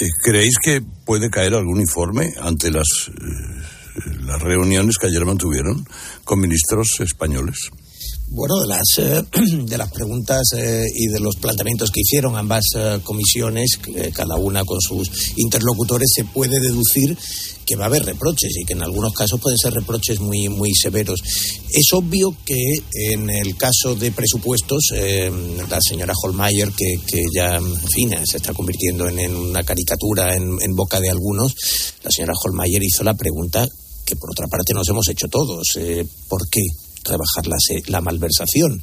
[0.00, 5.86] eh, ¿creéis que puede caer algún informe ante las, eh, las reuniones que ayer mantuvieron
[6.24, 7.70] con ministros españoles?
[8.28, 9.22] Bueno, de las, eh,
[9.64, 12.64] de las preguntas y de los planteamientos que hicieron ambas
[13.02, 13.78] comisiones,
[14.12, 17.16] cada una con sus interlocutores, se puede deducir
[17.66, 20.72] que va a haber reproches y que en algunos casos pueden ser reproches muy, muy
[20.72, 21.20] severos.
[21.70, 22.62] Es obvio que
[23.10, 25.30] en el caso de presupuestos, eh,
[25.68, 31.00] la señora Holmeyer, que, que, ya, en se está convirtiendo en, una caricatura en, boca
[31.00, 31.54] de algunos,
[32.04, 33.66] la señora Holmeyer hizo la pregunta
[34.04, 35.66] que por otra parte nos hemos hecho todos.
[35.76, 36.62] Eh, ¿Por qué
[37.06, 38.80] rebajar la, la malversación?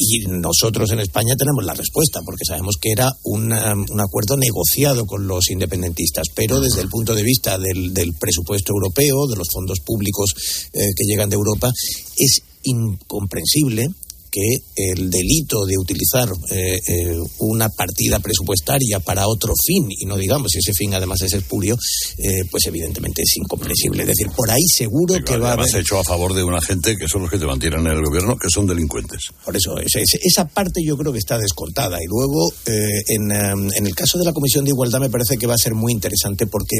[0.00, 5.26] Y nosotros en España tenemos la respuesta, porque sabemos que era un acuerdo negociado con
[5.26, 10.34] los independentistas, pero desde el punto de vista del, presupuesto europeo, de los fondos públicos
[10.72, 11.72] eh, que llegan de Europa,
[12.16, 13.88] es incomprensible
[14.30, 20.16] que el delito de utilizar eh, eh, una partida presupuestaria para otro fin, y no
[20.16, 21.76] digamos si ese fin además es espurio,
[22.18, 24.02] eh, pues evidentemente es incomprensible.
[24.02, 25.74] Es decir, por ahí seguro que va a haber...
[25.76, 28.36] hecho a favor de una gente que son los que te mantienen en el gobierno,
[28.36, 29.20] que son delincuentes.
[29.44, 31.98] Por eso, esa parte yo creo que está descontada.
[32.02, 35.54] Y luego, en, en el caso de la Comisión de Igualdad me parece que va
[35.54, 36.78] a ser muy interesante porque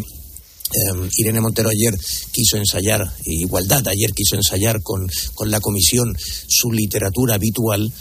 [0.72, 1.94] Em, Irene Montero ayer
[2.32, 6.16] quiso ensayar, Igualdad ayer quiso ensayar con, con la comisión
[6.46, 7.92] su literatura habitual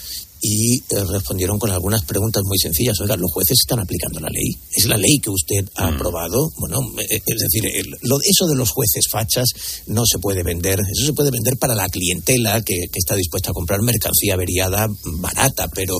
[0.41, 2.99] y eh, respondieron con algunas preguntas muy sencillas.
[2.99, 4.55] Oiga, los jueces están aplicando la ley.
[4.71, 5.95] Es la ley que usted ha mm.
[5.95, 6.51] aprobado.
[6.57, 9.49] Bueno, eh, es decir, eso de los jueces fachas
[9.87, 10.79] no se puede vender.
[10.79, 14.87] Eso se puede vender para la clientela que, está dispuesta a comprar mercancía averiada
[15.19, 15.95] barata, pero,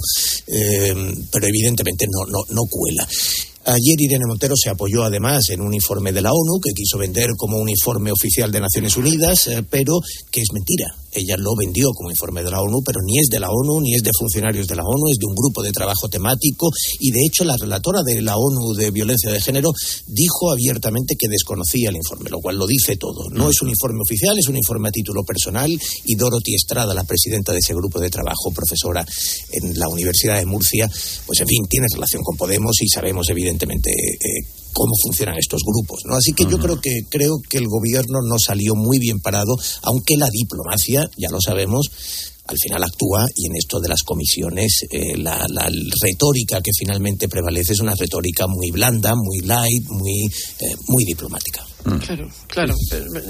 [0.47, 0.93] eh,
[1.31, 3.07] pero evidentemente no, no, no cuela.
[3.69, 7.31] Ayer Irene Montero se apoyó además en un informe de la ONU que quiso vender
[7.35, 9.99] como un informe oficial de Naciones Unidas, eh, pero
[10.31, 10.95] que es mentira.
[11.11, 13.95] Ella lo vendió como informe de la ONU, pero ni es de la ONU, ni
[13.95, 17.25] es de funcionarios de la ONU, es de un grupo de trabajo temático y de
[17.25, 19.73] hecho la relatora de la ONU de violencia de género
[20.07, 23.29] dijo abiertamente que desconocía el informe, lo cual lo dice todo.
[23.31, 25.69] No es un informe oficial, es un informe a título personal
[26.05, 29.05] y Dorothy Estrada, la presidenta de ese grupo de trabajo, profesora
[29.51, 30.89] en la Universidad de Murcia,
[31.25, 36.01] pues en fin, tiene relación con Podemos y sabemos evidentemente eh, cómo funcionan estos grupos,
[36.05, 36.15] ¿no?
[36.15, 40.17] Así que yo creo que creo que el gobierno no salió muy bien parado, aunque
[40.17, 41.89] la diplomacia, ya lo sabemos,
[42.47, 45.45] al final actúa y en esto de las comisiones eh, la,
[46.01, 51.65] retórica que finalmente prevalece es una retórica muy blanda, muy light, muy, eh, muy diplomática.
[52.05, 52.75] Claro, claro,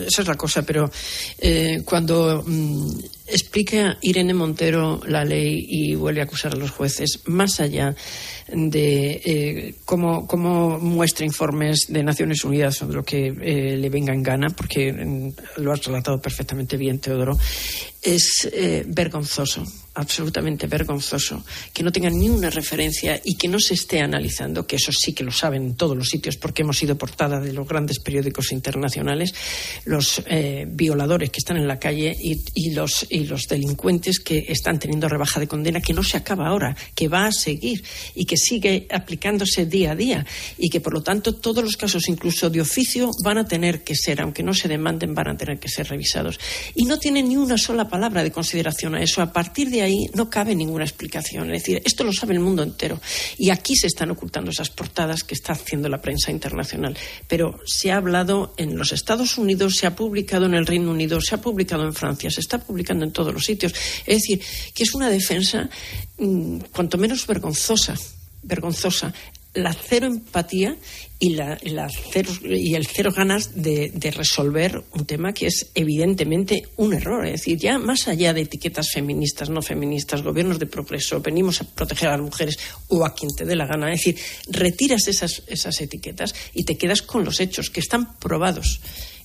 [0.06, 0.90] esa es la cosa, pero
[1.38, 2.90] eh, cuando mm,
[3.28, 7.96] explica Irene Montero la ley y vuelve a acusar a los jueces, más allá
[8.48, 14.14] de eh, cómo, cómo, muestra informes de Naciones Unidas sobre lo que eh, le venga
[14.14, 17.38] en gana, porque mm, lo has relatado perfectamente bien, Teodoro,
[18.02, 19.64] es eh, vergonzoso
[19.96, 24.76] absolutamente vergonzoso que no tengan ni una referencia y que no se esté analizando, que
[24.76, 27.68] eso sí que lo saben en todos los sitios porque hemos sido portada de los
[27.68, 29.34] grandes periódicos internacionales,
[29.86, 30.22] los
[30.68, 35.40] violadores que están en la calle y, los, y los delincuentes que están teniendo rebaja
[35.40, 37.84] de condena que no se acaba ahora, que va a seguir
[38.16, 40.26] y que sigue aplicándose día a día
[40.58, 43.96] y que por lo tanto todos los casos incluso de oficio van a tener que
[43.96, 46.40] ser, aunque no se demanden, van a tener que ser revisados.
[46.76, 49.22] Y no tienen ni una sola palabra de consideración a eso.
[49.22, 51.52] A partir de ahí no cabe ninguna explicación.
[51.54, 53.00] Es decir, esto lo sabe el mundo entero.
[53.38, 56.98] Y aquí se están ocultando esas portadas que está haciendo la prensa internacional.
[57.28, 61.20] Pero se ha hablado en los Estados Unidos, se ha publicado en el Reino Unido,
[61.22, 63.74] se ha publicado en Francia, se está publicando en todos los sitios.
[64.06, 64.42] Es decir,
[64.74, 65.70] que es una defensa
[66.18, 67.96] mm, cuanto menos vergonzosa
[68.44, 69.14] vergonzosa
[69.58, 70.76] la cero empatía
[71.20, 71.58] y, la,
[72.12, 77.26] cero, y el cero ganas de, resolver un tema que es evidentemente un error.
[77.26, 81.64] Es decir, ya más allá de etiquetas feministas, no feministas, gobiernos de progreso, venimos a
[81.64, 83.92] proteger a las mujeres o a quien te dé la gana.
[83.92, 88.80] Es decir, retiras esas, esas etiquetas y te quedas con los hechos que están probados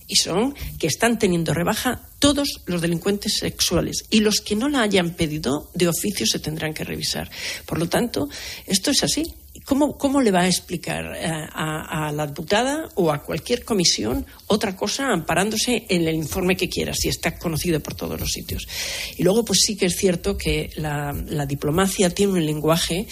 [0.07, 4.81] y son que están teniendo rebaja todos los delincuentes sexuales y los que no la
[4.81, 7.29] hayan pedido de oficio se tendrán que revisar.
[7.65, 8.29] Por lo tanto,
[8.65, 9.23] esto es así.
[9.65, 14.75] ¿Cómo, ¿Cómo, le va a explicar eh, a, la diputada o a cualquier comisión otra
[14.75, 18.67] cosa amparándose en el informe que quiera, si está conocido por todos los sitios?
[19.15, 23.07] Y luego, pues sí que es cierto que la, la diplomacia tiene un lenguaje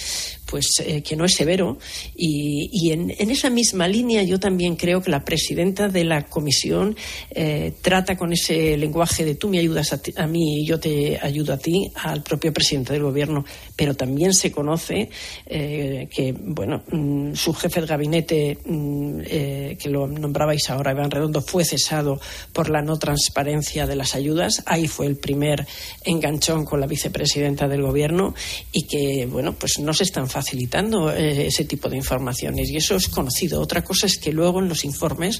[0.52, 1.78] pues eh, que no es severo.
[2.14, 6.98] Y, en, esa misma línea yo también creo que la presidenta de la comisión
[7.30, 11.54] eh, trata con ese lenguaje de tú me ayudas a, mí y yo te ayudo
[11.54, 13.46] a ti al propio presidente del gobierno.
[13.78, 15.10] Pero también se conoce
[15.46, 21.42] eh, que bueno mm, su jefe de gabinete mm, que lo nombrabais ahora Iván Redondo
[21.42, 22.20] fue cesado
[22.52, 24.64] por la no transparencia de las ayudas.
[24.66, 25.66] Ahí fue el primer
[26.04, 28.34] enganchón con la vicepresidenta del gobierno
[28.74, 32.96] y que bueno pues no se están facilitando eh, ese tipo de informaciones y eso
[32.96, 33.62] es conocido.
[33.62, 35.40] Otra cosa es que luego en los informes,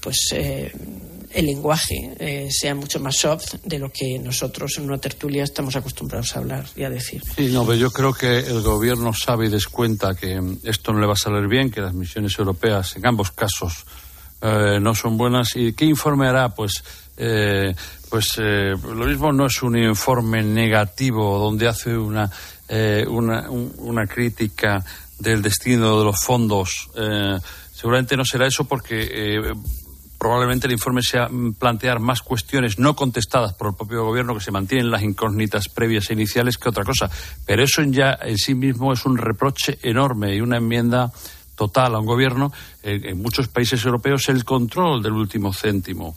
[0.00, 0.70] pues eh,
[1.30, 5.74] el lenguaje eh, sea mucho más soft de lo que nosotros en una tertulia estamos
[5.74, 7.22] acostumbrados a hablar y a decir.
[7.34, 11.06] Sí, no, pero yo creo que el gobierno sabe y descuenta que esto no le
[11.06, 13.86] va a salir bien, que las misiones europeas en ambos casos
[14.42, 15.54] no son buenas.
[15.54, 16.48] ¿Y qué informe hará?
[16.48, 16.82] Pues
[18.10, 22.28] pues lo mismo no es un informe negativo donde hace una
[22.74, 24.82] eh, una, una, crítica
[25.18, 26.88] del destino de los fondos.
[26.96, 27.38] Eh,
[27.70, 29.52] seguramente no será eso porque eh,
[30.16, 34.52] probablemente el informe sea plantear más cuestiones no contestadas por el propio gobierno que se
[34.52, 37.10] mantienen las incógnitas previas e iniciales que otra cosa.
[37.44, 41.12] Pero eso ya en sí mismo es un reproche enorme y una enmienda
[41.54, 42.54] total a un gobierno.
[42.82, 46.16] en muchos países europeos el control del último céntimo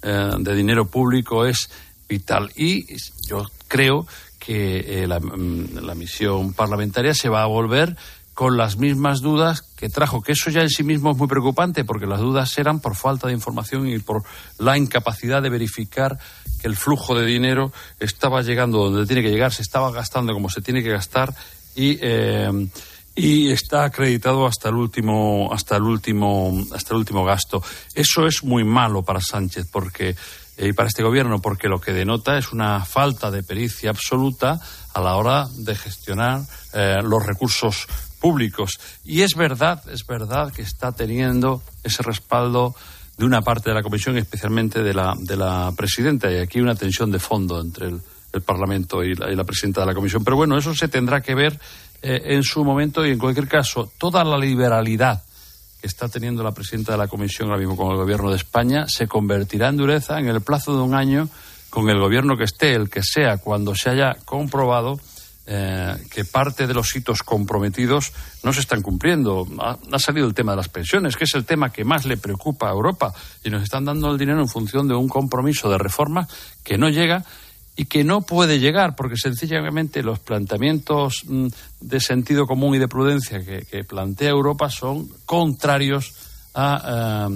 [0.00, 1.68] de dinero público es
[2.08, 2.52] vital.
[2.54, 2.86] Y
[3.28, 4.06] yo creo
[4.46, 7.96] que eh, mm, la, misión parlamentaria se va a volver
[8.32, 11.84] con las mismas dudas que trajo, que eso ya en sí mismo es muy preocupante,
[11.84, 14.22] porque las dudas eran por falta de información y por
[14.58, 16.16] la incapacidad de verificar
[16.60, 20.48] que el flujo de dinero estaba llegando donde tiene que llegar, se estaba gastando como
[20.48, 21.34] se tiene que gastar
[21.74, 22.68] y, eh,
[23.16, 27.62] y está acreditado hasta el último, hasta el último, hasta el último gasto.
[27.94, 30.14] Eso es muy malo para Sánchez, porque
[30.58, 34.58] y para este gobierno, porque lo que denota es una falta de pericia absoluta
[34.94, 36.40] a la hora de gestionar
[36.72, 37.86] eh, los recursos
[38.18, 38.78] públicos.
[39.04, 42.74] Y es verdad, es verdad que está teniendo ese respaldo
[43.18, 46.30] de una parte de la Comisión, especialmente de la, de la presidenta.
[46.30, 48.00] Y aquí una tensión de fondo entre el,
[48.44, 50.22] Parlamento y la, presidenta de la Comisión.
[50.22, 51.58] Pero bueno, eso se tendrá que ver
[52.02, 55.22] eh, en su momento y, en cualquier caso, toda la liberalidad
[55.80, 58.86] que está teniendo la presidenta de la Comisión ahora mismo con el Gobierno de España
[58.88, 61.28] se convertirá en dureza en el plazo de un año
[61.70, 64.98] con el Gobierno que esté, el que sea, cuando se haya comprobado
[65.48, 68.12] eh, que parte de los hitos comprometidos
[68.42, 69.46] no se están cumpliendo.
[69.60, 72.16] Ha, ha, salido el tema de las pensiones, que es el tema que más le
[72.16, 73.12] preocupa a Europa,
[73.44, 76.26] y nos están dando el dinero en función de un compromiso de reforma
[76.64, 77.24] que no llega
[77.76, 81.48] y que no puede llegar porque sencillamente los planteamientos mm,
[81.80, 86.14] de sentido común y de prudencia que, plantea Europa son contrarios
[86.54, 87.28] eh, a,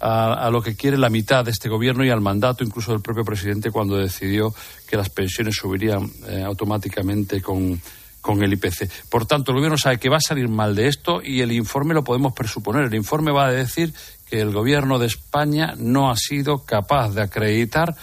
[0.00, 3.24] a, lo que quiere la mitad de este gobierno y al mandato incluso del propio
[3.24, 4.52] presidente cuando decidió
[4.88, 7.80] que las pensiones subirían eh, automáticamente con,
[8.20, 8.90] con el IPC.
[9.10, 11.94] Por tanto, el gobierno sabe que va a salir mal de esto y el informe
[11.94, 12.84] lo podemos presuponer.
[12.84, 13.92] El informe va a decir
[14.28, 17.94] que el gobierno de España no ha sido capaz de acreditar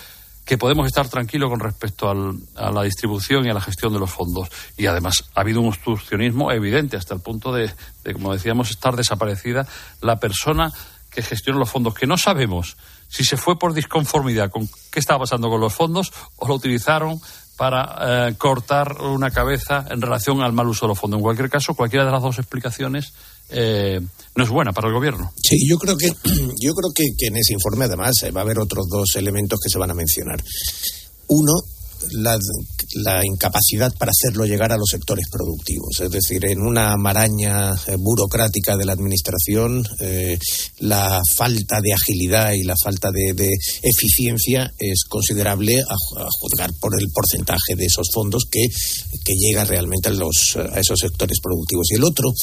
[0.45, 4.11] que podemos estar tranquilos con respecto a la distribución y a la gestión de los
[4.11, 4.49] fondos.
[4.77, 7.71] Y además ha habido un obstruccionismo evidente hasta el punto de,
[8.13, 9.67] como decíamos, estar desaparecida
[10.01, 10.71] la persona
[11.09, 12.77] que gestiona los fondos, que no sabemos
[13.07, 17.19] si se fue por disconformidad con qué estaba pasando con los fondos o lo utilizaron
[17.57, 21.17] para eh, cortar una cabeza en relación al mal uso de los fondos.
[21.17, 23.13] En cualquier caso, cualquiera de las dos explicaciones
[23.51, 23.99] eh,
[24.35, 25.31] no es buena para el gobierno.
[25.41, 26.07] Sí, yo creo que
[26.59, 29.69] yo creo que, en ese informe además eh, va a haber otros dos elementos que
[29.69, 30.41] se van a mencionar.
[31.27, 31.53] Uno,
[32.13, 32.37] la,
[33.23, 35.99] incapacidad para hacerlo llegar a los sectores productivos.
[36.01, 39.87] Es decir, en una maraña eh, burocrática de la Administración,
[40.79, 43.49] la falta de agilidad y la falta de,
[43.83, 48.65] eficiencia es considerable a, juzgar por el porcentaje de esos fondos que,
[49.23, 51.87] que llega realmente a, los, a esos sectores productivos.
[51.91, 52.33] Y el otro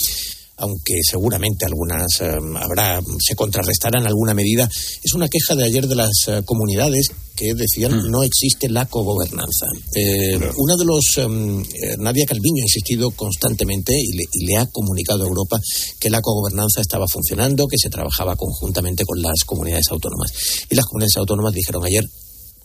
[0.58, 4.68] aunque seguramente algunas eh, habrá, se contrarrestarán en alguna medida,
[5.02, 8.10] es una queja de ayer de las eh, comunidades que decían Mm.
[8.10, 9.66] no existe la cogobernanza.
[9.94, 14.56] Eh, Uno de los, em, eh, Nadia Calviño ha insistido constantemente y le, y le
[14.56, 15.58] ha comunicado a Europa
[16.00, 20.32] que la cogobernanza estaba funcionando, que se trabajaba conjuntamente con las comunidades autónomas.
[20.68, 22.04] Y las comunidades autónomas dijeron ayer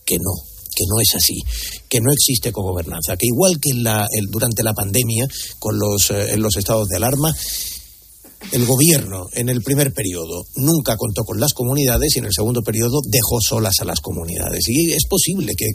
[0.06, 0.34] que no,
[0.76, 1.36] que no es así,
[1.88, 5.28] que no existe cogobernanza, que igual que en la- el- durante la pandemia,
[5.60, 7.32] con los, eh, en los estados de alarma,
[8.52, 12.62] el gobierno en el primer periodo nunca contó con las comunidades y en el segundo
[12.62, 14.68] periodo dejó solas a las comunidades.
[14.68, 15.66] Y es posible que,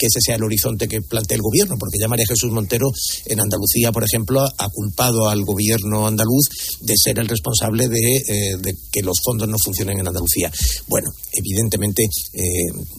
[0.00, 2.90] ese sea el horizonte que plantee el gobierno, porque ya María Jesús Montero
[3.26, 6.48] en Andalucía, por ejemplo, ha culpado al gobierno andaluz
[6.80, 10.50] de ser el responsable de, eh, que los fondos no funcionen en Andalucía.
[10.88, 12.40] Bueno, evidentemente, eh,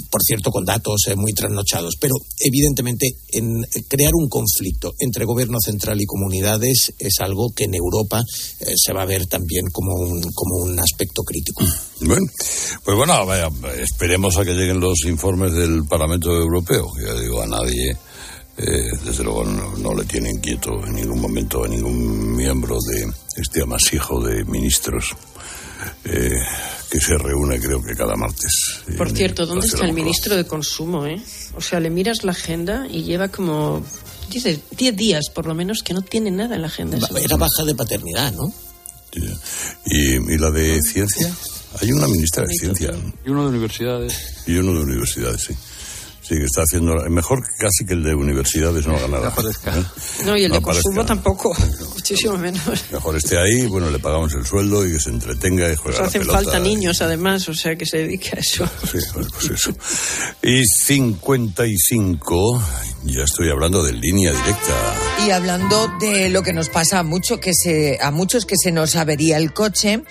[0.10, 5.60] por cierto, con datos eh, muy trasnochados, pero evidentemente en crear un conflicto entre gobierno
[5.60, 8.24] central y comunidades es algo que en Europa
[8.76, 11.64] se va a ver también como un, como un aspecto crítico.
[12.02, 12.28] Bueno,
[12.84, 13.50] pues bueno, vaya,
[13.80, 16.92] esperemos a que lleguen los informes del Parlamento Europeo.
[17.04, 17.98] Ya digo, a nadie,
[18.58, 23.08] eh, desde luego, no, no le tiene inquieto en ningún momento a ningún miembro de
[23.38, 25.16] este amasijo de ministros
[26.06, 26.36] eh,
[26.90, 28.52] que se reúne, creo que cada martes.
[28.98, 31.22] Por cierto, ¿dónde está el ministro de Consumo, eh?
[31.56, 33.84] O sea, le miras la agenda y lleva como,
[34.30, 36.98] dice, 10 días por lo menos que no tiene nada en la agenda.
[37.22, 38.54] Era baja de paternidad, ¿no?
[39.86, 41.32] ¿Y, y la de ciencia?
[41.82, 42.92] Hay una ministra de ciencia
[43.26, 44.14] Y uno de universidades.
[44.48, 45.56] y uno de universidades, sí.
[46.28, 46.96] Sí, que está haciendo.
[47.10, 49.34] Mejor casi que el de universidades no haga nada.
[49.38, 49.84] ¿eh?
[50.26, 50.82] No, y el No de aparezca.
[50.84, 51.56] consumo tampoco,
[51.94, 52.64] muchísimo menos.
[52.92, 56.00] Mejor esté ahí, bueno, le pagamos el sueldo y que se entretenga y juega Pues
[56.00, 56.40] la hacen pelota.
[56.40, 58.68] falta niños, además, o sea, que se dedique a eso.
[58.92, 59.72] Sí, bueno, pues eso.
[60.42, 62.64] Y 55,
[63.04, 64.96] ya estoy hablando de línea directa.
[65.28, 68.72] Y hablando de lo que nos pasa a mucho, que se, a muchos que se
[68.72, 70.04] nos avería el coche,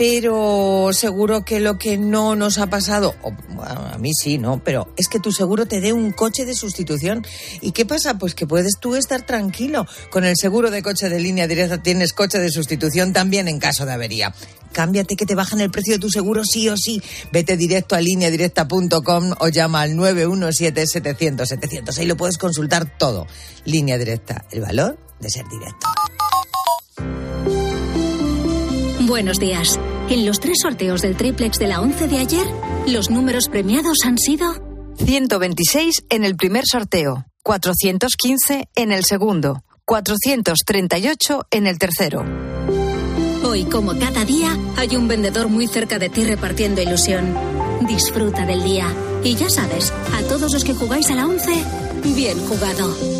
[0.00, 4.64] pero seguro que lo que no nos ha pasado, o, a mí sí, ¿no?
[4.64, 7.22] Pero es que tu seguro te dé un coche de sustitución.
[7.60, 8.16] ¿Y qué pasa?
[8.16, 9.86] Pues que puedes tú estar tranquilo.
[10.10, 13.84] Con el seguro de coche de línea directa tienes coche de sustitución también en caso
[13.84, 14.34] de avería.
[14.72, 17.02] Cámbiate que te bajan el precio de tu seguro sí o sí.
[17.30, 21.98] Vete directo a lineadirecta.com o llama al 917-700-700.
[21.98, 23.26] Ahí lo puedes consultar todo.
[23.66, 25.88] Línea directa, el valor de ser directo.
[29.10, 29.76] Buenos días.
[30.10, 32.46] En los tres sorteos del triplex de la 11 de ayer,
[32.88, 34.44] los números premiados han sido
[34.96, 42.24] 126 en el primer sorteo, 415 en el segundo, 438 en el tercero.
[43.44, 47.32] Hoy, como cada día, hay un vendedor muy cerca de ti repartiendo ilusión.
[47.86, 48.92] Disfruta del día.
[49.22, 51.52] Y ya sabes, a todos los que jugáis a la 11,
[52.16, 53.19] bien jugado.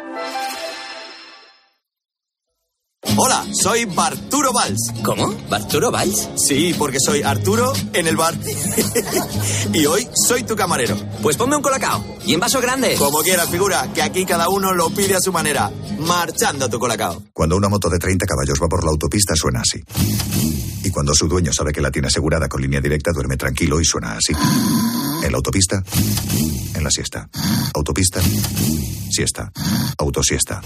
[3.61, 4.91] Soy Barturo Valls.
[5.03, 5.35] ¿Cómo?
[5.49, 6.29] ¿Barturo Valls?
[6.35, 8.33] Sí, porque soy Arturo en el bar.
[9.73, 10.97] y hoy soy tu camarero.
[11.21, 12.03] Pues ponme un colacao.
[12.25, 12.95] ¿Y en vaso grande?
[12.95, 15.71] Como quieras, figura, que aquí cada uno lo pide a su manera.
[15.99, 17.21] Marchando tu colacao.
[17.33, 19.83] Cuando una moto de 30 caballos va por la autopista suena así.
[20.83, 23.85] Y cuando su dueño sabe que la tiene asegurada con línea directa duerme tranquilo y
[23.85, 24.33] suena así.
[25.23, 25.83] En la autopista,
[26.73, 27.29] en la siesta.
[27.75, 28.21] Autopista,
[29.11, 29.51] siesta.
[29.99, 30.61] Autosiesta.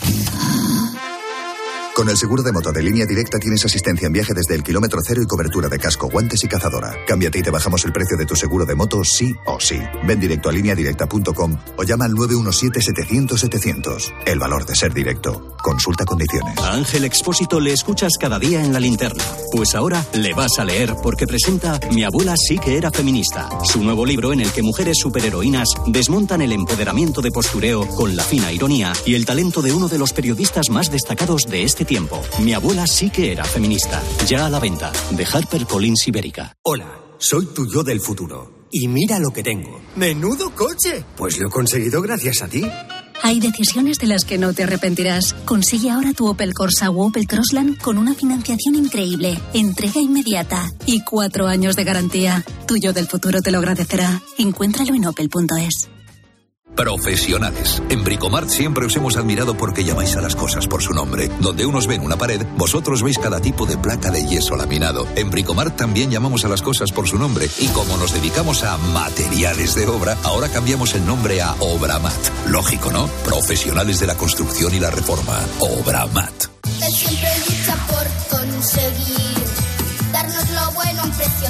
[1.96, 5.00] Con el seguro de moto de línea directa tienes asistencia en viaje desde el kilómetro
[5.02, 6.94] cero y cobertura de casco, guantes y cazadora.
[7.08, 9.80] Cámbiate y te bajamos el precio de tu seguro de moto sí o sí.
[10.06, 14.14] Ven directo a lineadirecta.com o llama al 917-700-700.
[14.26, 15.56] El valor de ser directo.
[15.64, 16.58] Consulta condiciones.
[16.58, 19.24] A Ángel Expósito le escuchas cada día en la linterna.
[19.54, 23.48] Pues ahora le vas a leer porque presenta Mi abuela sí que era feminista.
[23.64, 28.26] Su nuevo libro en el que mujeres superheroínas desmontan el empoderamiento de postureo con la
[28.26, 32.22] fina ironía y el talento de uno de los periodistas más destacados de este tiempo.
[32.40, 34.02] Mi abuela sí que era feminista.
[34.28, 34.92] Ya a la venta.
[35.12, 36.54] De HarperCollins Ibérica.
[36.64, 38.68] Hola, soy tu yo del futuro.
[38.72, 39.80] Y mira lo que tengo.
[39.96, 41.06] ¡Menudo coche!
[41.16, 42.66] Pues lo he conseguido gracias a ti.
[43.24, 45.34] Hay decisiones de las que no te arrepentirás.
[45.46, 51.02] Consigue ahora tu Opel Corsa o Opel Crossland con una financiación increíble, entrega inmediata y
[51.02, 52.44] cuatro años de garantía.
[52.68, 54.22] Tuyo del futuro te lo agradecerá.
[54.38, 55.90] Encuéntralo en opel.es.
[56.76, 57.82] Profesionales.
[57.90, 61.30] En Bricomart siempre os hemos admirado porque llamáis a las cosas por su nombre.
[61.40, 65.08] Donde unos ven una pared, vosotros veis cada tipo de placa de yeso laminado.
[65.16, 67.50] En Bricomart también llamamos a las cosas por su nombre.
[67.60, 72.48] Y como nos dedicamos a materiales de obra, ahora cambiamos el nombre a Obramat.
[72.50, 73.08] Lógico, ¿no?
[73.24, 75.40] Profesionales de la construcción y la reforma.
[75.60, 76.34] Obramat.
[76.86, 79.36] Él siempre lucha por conseguir
[80.12, 81.50] darnos lo bueno un precio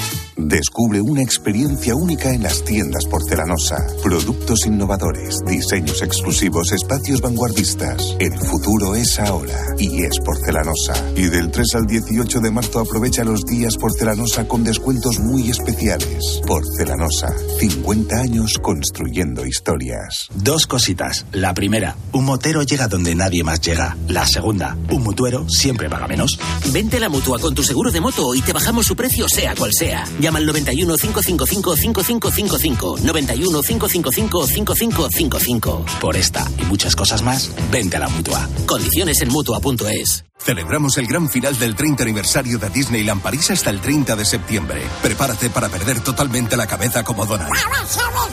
[0.51, 3.87] Descubre una experiencia única en las tiendas porcelanosa.
[4.03, 8.17] Productos innovadores, diseños exclusivos, espacios vanguardistas.
[8.19, 10.93] El futuro es ahora y es porcelanosa.
[11.15, 16.41] Y del 3 al 18 de marzo aprovecha los días porcelanosa con descuentos muy especiales.
[16.45, 20.27] Porcelanosa, 50 años construyendo historias.
[20.35, 21.25] Dos cositas.
[21.31, 23.95] La primera, un motero llega donde nadie más llega.
[24.09, 26.37] La segunda, un mutuero siempre paga menos.
[26.73, 29.55] Vente a la mutua con tu seguro de moto y te bajamos su precio, sea
[29.55, 30.03] cual sea.
[30.19, 32.97] Llama al 91 555 5555.
[33.03, 35.85] 91 555 5555.
[35.99, 38.47] Por esta y muchas cosas más, vente a la mutua.
[38.65, 40.25] Condiciones en mutua.es.
[40.37, 44.81] Celebramos el gran final del 30 aniversario de Disneyland París hasta el 30 de septiembre.
[45.03, 47.51] Prepárate para perder totalmente la cabeza como Donald.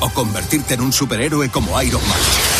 [0.00, 2.57] O convertirte en un superhéroe como Iron Man.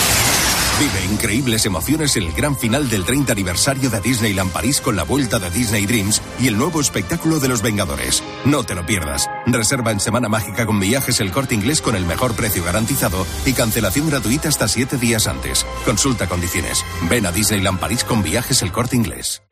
[0.79, 5.03] Vive increíbles emociones en el gran final del 30 aniversario de Disneyland París con la
[5.03, 8.23] vuelta de Disney Dreams y el nuevo espectáculo de los Vengadores.
[8.45, 9.29] No te lo pierdas.
[9.47, 13.55] Reserva en Semana Mágica con viajes el corte inglés con el mejor precio garantizado y
[13.55, 15.67] cancelación gratuita hasta siete días antes.
[15.85, 16.85] Consulta condiciones.
[17.11, 19.43] Ven a Disneyland París con viajes el corte inglés.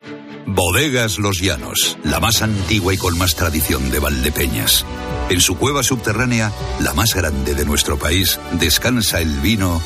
[0.45, 4.85] Bodegas Los Llanos, la más antigua y con más tradición de Valdepeñas.
[5.29, 9.81] En su cueva subterránea, la más grande de nuestro país, descansa el vino